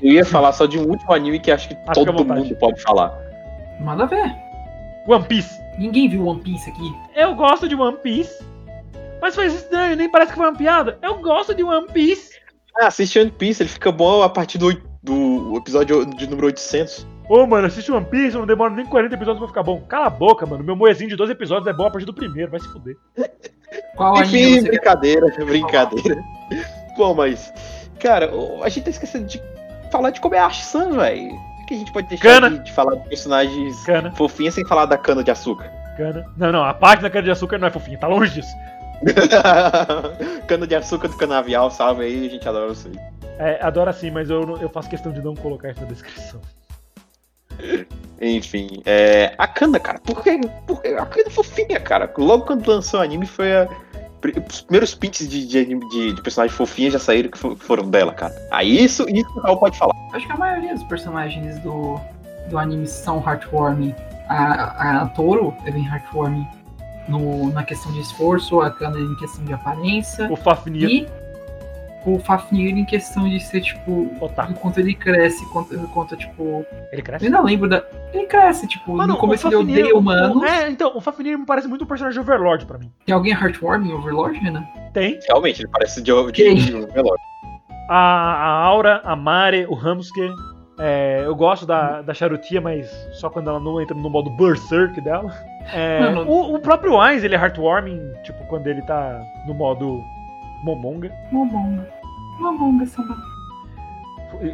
[0.02, 2.80] Eu ia falar só de um último anime que acho que Ah, todo mundo pode
[2.82, 3.12] falar.
[3.80, 4.34] Nada a ver.
[5.06, 5.58] One Piece.
[5.78, 6.94] Ninguém viu One Piece aqui.
[7.16, 8.44] Eu gosto de One Piece.
[9.20, 10.98] Mas foi estranho, nem parece que foi uma piada.
[11.02, 12.32] Eu gosto de One Piece.
[12.80, 17.06] Ah, assiste One Piece, ele fica bom a partir do, do episódio de número 800.
[17.28, 19.80] Ô, mano, assiste One Piece, não demora nem 40 episódios pra ficar bom.
[19.82, 20.64] Cala a boca, mano.
[20.64, 22.96] Meu moezinho de 12 episódios é bom a partir do primeiro, vai se fuder.
[23.96, 26.22] Qual anime Enfim, brincadeira, brincadeira.
[26.96, 27.52] Bom, mas,
[28.00, 28.30] cara,
[28.62, 29.42] a gente tá esquecendo de
[29.90, 31.30] falar de Kobayashi-san, velho.
[31.58, 32.50] Por que a gente pode deixar Cana.
[32.50, 35.70] de, de falar de personagens Cana, fofinhas sem falar da cana de açúcar?
[35.98, 36.24] cana.
[36.36, 38.54] Não, não, a página cana de açúcar não é fofinha, tá longe disso.
[40.46, 42.98] cana de açúcar do canavial, salve aí, a gente adora isso aí.
[43.38, 46.40] É, adoro sim, mas eu, eu faço questão de não colocar isso na descrição.
[48.20, 52.12] Enfim, é, a Kana, cara, por que, por que a Kana é fofinha, cara?
[52.18, 53.68] Logo quando lançou o anime foi a,
[54.48, 58.12] os primeiros prints de, de, de, de personagem fofinha já saíram que fo- foram dela,
[58.12, 58.34] cara.
[58.50, 59.94] Aí isso, isso o Raul pode falar.
[60.12, 62.00] Acho que a maioria dos personagens do,
[62.50, 63.94] do anime são heartwarming.
[64.28, 66.46] A, a Toro é bem heartwarming
[67.08, 70.30] no, na questão de esforço, a Kana em questão de aparência.
[70.30, 70.88] O Fafnir.
[70.88, 71.08] E
[72.06, 74.52] o Fafnir em questão de ser, tipo, Otaku.
[74.52, 76.64] enquanto ele cresce, quanto, quanto tipo.
[76.92, 77.24] Ele Eu cresce?
[77.26, 77.82] ainda lembro da.
[78.14, 80.36] Ele cresce, tipo, Mano, no começo o ele Fafnir- odeia humanos.
[80.42, 82.90] o- É, então, o Fafnir me parece muito um personagem Overlord pra mim.
[83.04, 84.64] Tem alguém heartwarming Overlord, Renan?
[84.94, 87.20] Tem Realmente, ele parece de, de, de velório.
[87.90, 90.30] a, a Aura, a Mare, o Hamsuke.
[90.80, 95.00] É, eu gosto da, da Charutia, mas só quando ela não entra no modo Berserk
[95.00, 95.34] dela.
[95.72, 96.30] É, Mano.
[96.30, 100.02] o, o próprio Ainz, ele é heartwarming, tipo, quando ele tá no modo
[100.64, 101.12] Momonga.
[101.30, 101.86] Momonga.
[102.40, 103.16] Momonga, samba.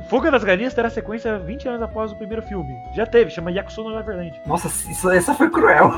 [0.08, 2.72] Fuga das Galinhas terá sequência 20 anos após o primeiro filme.
[2.94, 4.40] Já teve, chama Yakusono Neverland.
[4.46, 5.92] Nossa, isso, essa foi cruel.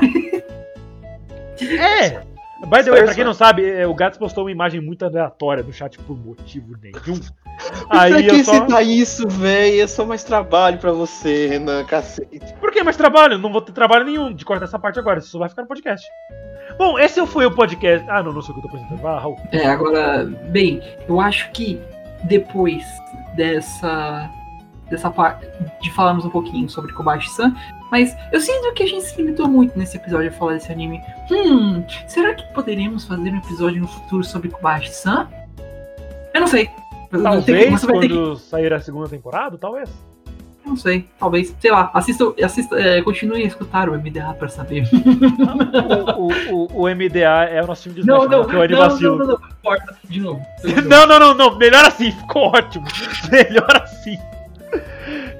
[1.61, 2.21] É!
[2.65, 5.63] By the way, pra quem não sabe, é, o Gats postou uma imagem muito aleatória
[5.63, 7.19] no chat por motivo nenhum.
[7.89, 8.53] Aí pra eu que só.
[8.53, 9.81] citar isso, velho?
[9.81, 12.53] É só mais trabalho pra você, Renan, cacete.
[12.59, 13.37] Por que mais trabalho?
[13.37, 15.67] Não vou ter trabalho nenhum de cortar essa parte agora, isso só vai ficar no
[15.67, 16.07] podcast.
[16.77, 18.05] Bom, esse foi o podcast.
[18.09, 19.03] Ah, não, não sei o que eu tô apresentando.
[19.03, 19.37] Lá, Raul.
[19.51, 21.79] É, agora, bem, eu acho que
[22.23, 22.83] depois
[23.35, 24.29] dessa
[24.89, 25.45] dessa parte
[25.81, 27.53] de falarmos um pouquinho sobre Kobashi-san,
[27.91, 31.01] mas eu sinto que a gente se limitou muito nesse episódio a falar desse anime.
[31.31, 35.27] Hum, será que poderíamos fazer um episódio no futuro sobre Kobashi-san?
[36.33, 36.67] Eu não sei.
[37.09, 39.89] Que- Talvez que- quando sair a segunda temporada, talvez.
[40.65, 44.83] não sei, talvez, sei lá, assista, assista é, continue a escutar o MDA pra saber.
[46.17, 48.51] o, o, o, o MDA é o nosso time de Não, Smash, não, né, que
[48.51, 49.17] é o não, Anivacilo.
[49.17, 50.41] não, não, não, corta, de novo.
[50.85, 52.85] Não, não, não, não, melhor assim, ficou ótimo.
[53.31, 54.17] Melhor assim.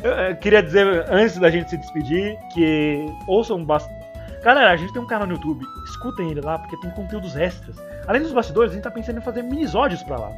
[0.03, 3.97] Eu, queria dizer, antes da gente se despedir, que ouçam bastante.
[4.43, 7.75] Galera, a gente tem um canal no YouTube, escutem ele lá, porque tem conteúdos extras.
[8.07, 10.31] Além dos bastidores, a gente tá pensando em fazer minisódios pra lá.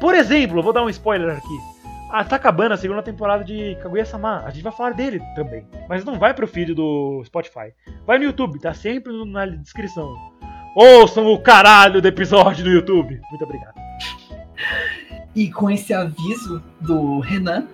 [0.00, 1.78] Por exemplo, vou dar um spoiler aqui.
[2.10, 4.44] Ah, tá acabando a segunda temporada de Kaguya-sama.
[4.46, 5.66] A gente vai falar dele também.
[5.88, 7.72] Mas não vai pro feed do Spotify.
[8.06, 10.14] Vai no YouTube, tá sempre na descrição.
[10.74, 13.20] Ouçam o caralho do episódio do YouTube.
[13.30, 13.74] Muito obrigado.
[15.34, 17.66] E com esse aviso do Renan,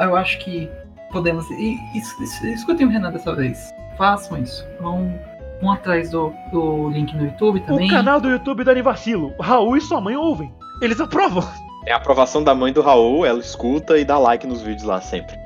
[0.00, 0.68] eu acho que
[1.12, 1.48] podemos.
[1.50, 3.72] E, es- es- escutem o Renan dessa vez.
[3.98, 4.66] Façam isso.
[4.80, 5.12] Vão,
[5.60, 7.88] vão atrás do, do link no YouTube também.
[7.88, 9.32] O canal do YouTube da Anivacilo.
[9.40, 10.52] Raul e sua mãe ouvem.
[10.82, 11.42] Eles aprovam.
[11.86, 15.00] É a aprovação da mãe do Raul, ela escuta e dá like nos vídeos lá
[15.00, 15.36] sempre.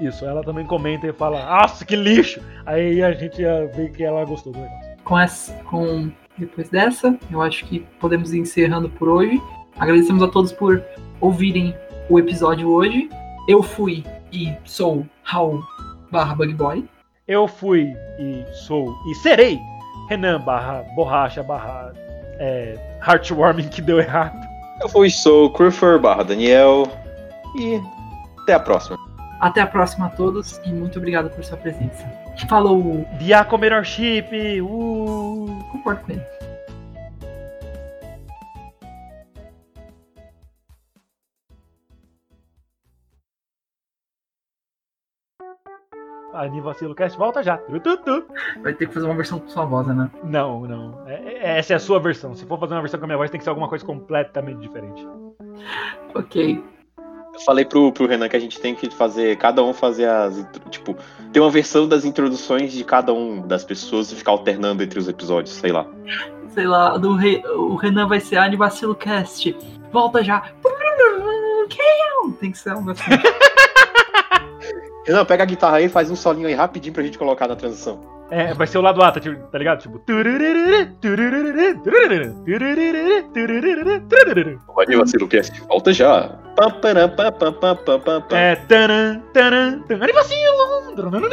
[0.00, 2.40] Isso, ela também comenta e fala, nossa, que lixo.
[2.66, 3.42] Aí a gente
[3.74, 4.94] vê que ela gostou do negócio.
[5.04, 9.40] Com essa, com depois dessa, eu acho que podemos ir encerrando por hoje.
[9.78, 10.82] Agradecemos a todos por
[11.20, 11.74] ouvirem
[12.08, 13.08] o episódio hoje.
[13.48, 15.62] Eu fui e sou Raul
[16.10, 16.88] barra Bug Boy.
[17.26, 19.58] Eu fui e sou e serei
[20.08, 21.92] Renan barra borracha barra
[22.38, 24.36] é, heartwarming que deu errado.
[24.80, 26.86] Eu fui sou Crufer barra Daniel
[27.56, 27.80] e
[28.42, 28.98] até a próxima.
[29.40, 32.06] Até a próxima a todos e muito obrigado por sua presença.
[32.48, 33.06] Falou!
[33.18, 34.60] Diaco melhor chip.
[34.60, 35.64] Uh.
[35.70, 36.33] Concordo com ele.
[46.34, 47.60] Anivacilo Cast volta já.
[48.62, 50.10] Vai ter que fazer uma versão com sua voz, né?
[50.22, 51.02] Não, não.
[51.06, 52.34] É- é- essa é a sua versão.
[52.34, 54.58] Se for fazer uma versão com a minha voz, tem que ser alguma coisa completamente
[54.60, 55.06] diferente.
[56.14, 56.62] Ok.
[57.34, 60.46] Eu falei pro, pro Renan que a gente tem que fazer, cada um fazer as.
[60.70, 60.96] Tipo,
[61.32, 65.08] ter uma versão das introduções de cada um das pessoas e ficar alternando entre os
[65.08, 65.86] episódios, sei lá.
[66.48, 67.42] Sei lá, do Re...
[67.48, 69.56] o Renan vai ser Anivacilo Cast.
[69.90, 70.44] Volta já.
[72.40, 73.02] Tem que ser algo assim.
[75.06, 78.00] Renan, pega a guitarra aí, faz um solinho aí rapidinho pra gente colocar na transição.
[78.30, 79.80] É, vai ser o lado A, tá, tá ligado?
[79.80, 79.98] Tipo.
[84.74, 85.60] Vai, vacilo, cast.
[85.60, 86.30] volta já.
[88.36, 88.56] É.
[88.56, 90.64] tanan, tanan, taran, anivacilo!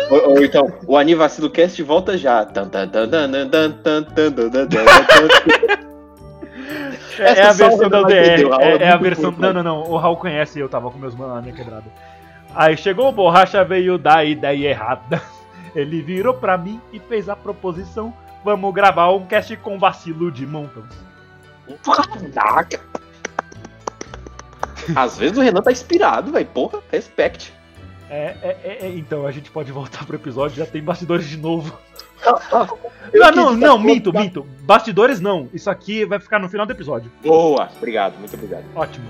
[0.09, 2.45] Ou, ou então, o Anivacilo Cast volta já.
[7.19, 8.13] É, é, a versão da UDR.
[8.13, 9.31] É, é, a versão.
[9.37, 9.83] Não, não, não.
[9.83, 11.85] O Raul conhece eu tava com meus manos na minha quebrada.
[12.55, 15.21] Aí chegou o borracha, veio da ideia errada.
[15.75, 18.13] Ele virou pra mim e fez a proposição.
[18.43, 20.93] Vamos gravar um cast com vacilo de montões.
[22.33, 22.79] Caraca.
[24.95, 26.45] Às vezes o Renan tá inspirado, velho.
[26.47, 27.53] Porra, respect.
[28.09, 31.37] É, é, é, é, então, a gente pode voltar pro episódio, já tem bastidores de
[31.37, 31.77] novo.
[32.23, 34.43] Ah, não, quis- não, minto, minto.
[34.61, 35.49] Bastidores não.
[35.51, 37.11] Isso aqui vai ficar no final do episódio.
[37.23, 38.63] Boa, obrigado, muito obrigado.
[38.75, 39.07] Ótimo.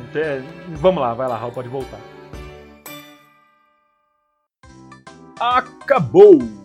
[0.69, 1.99] Vamos lá, vai lá, Raul, pode voltar.
[5.41, 6.60] Acabou!